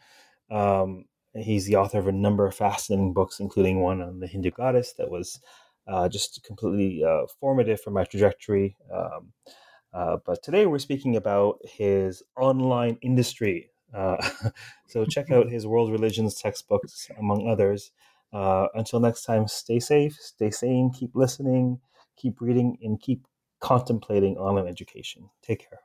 Um, 0.52 1.06
he's 1.36 1.68
the 1.68 1.76
author 1.76 2.00
of 2.00 2.08
a 2.08 2.12
number 2.12 2.48
of 2.48 2.56
fascinating 2.56 3.14
books, 3.14 3.40
including 3.40 3.82
one 3.82 4.02
on 4.02 4.20
the 4.20 4.28
Hindu 4.28 4.52
goddess 4.52 4.94
that 4.98 5.12
was 5.12 5.40
uh, 5.88 6.10
just 6.10 6.44
completely 6.44 7.04
uh, 7.04 7.28
formative 7.40 7.82
for 7.82 7.92
my 7.92 8.04
trajectory. 8.04 8.76
Um, 8.92 9.34
uh, 9.94 10.18
but 10.26 10.42
today 10.42 10.66
we're 10.66 10.80
speaking 10.80 11.16
about 11.16 11.60
his 11.64 12.24
online 12.36 12.98
industry 13.04 13.70
uh, 13.94 14.30
so 14.88 15.06
check 15.06 15.32
out 15.32 15.50
his 15.52 15.68
world 15.68 15.92
religions 15.92 16.36
textbooks, 16.42 17.10
among 17.18 17.48
others. 17.48 17.92
Uh, 18.32 18.68
until 18.74 19.00
next 19.00 19.24
time, 19.24 19.48
stay 19.48 19.80
safe, 19.80 20.18
stay 20.20 20.50
sane, 20.50 20.92
keep 20.92 21.16
listening, 21.16 21.80
keep 22.16 22.42
reading, 22.42 22.78
and 22.82 23.00
keep 23.00 23.28
contemplating 23.60 24.38
online 24.38 24.68
education. 24.68 25.30
Take 25.42 25.70
care. 25.70 25.80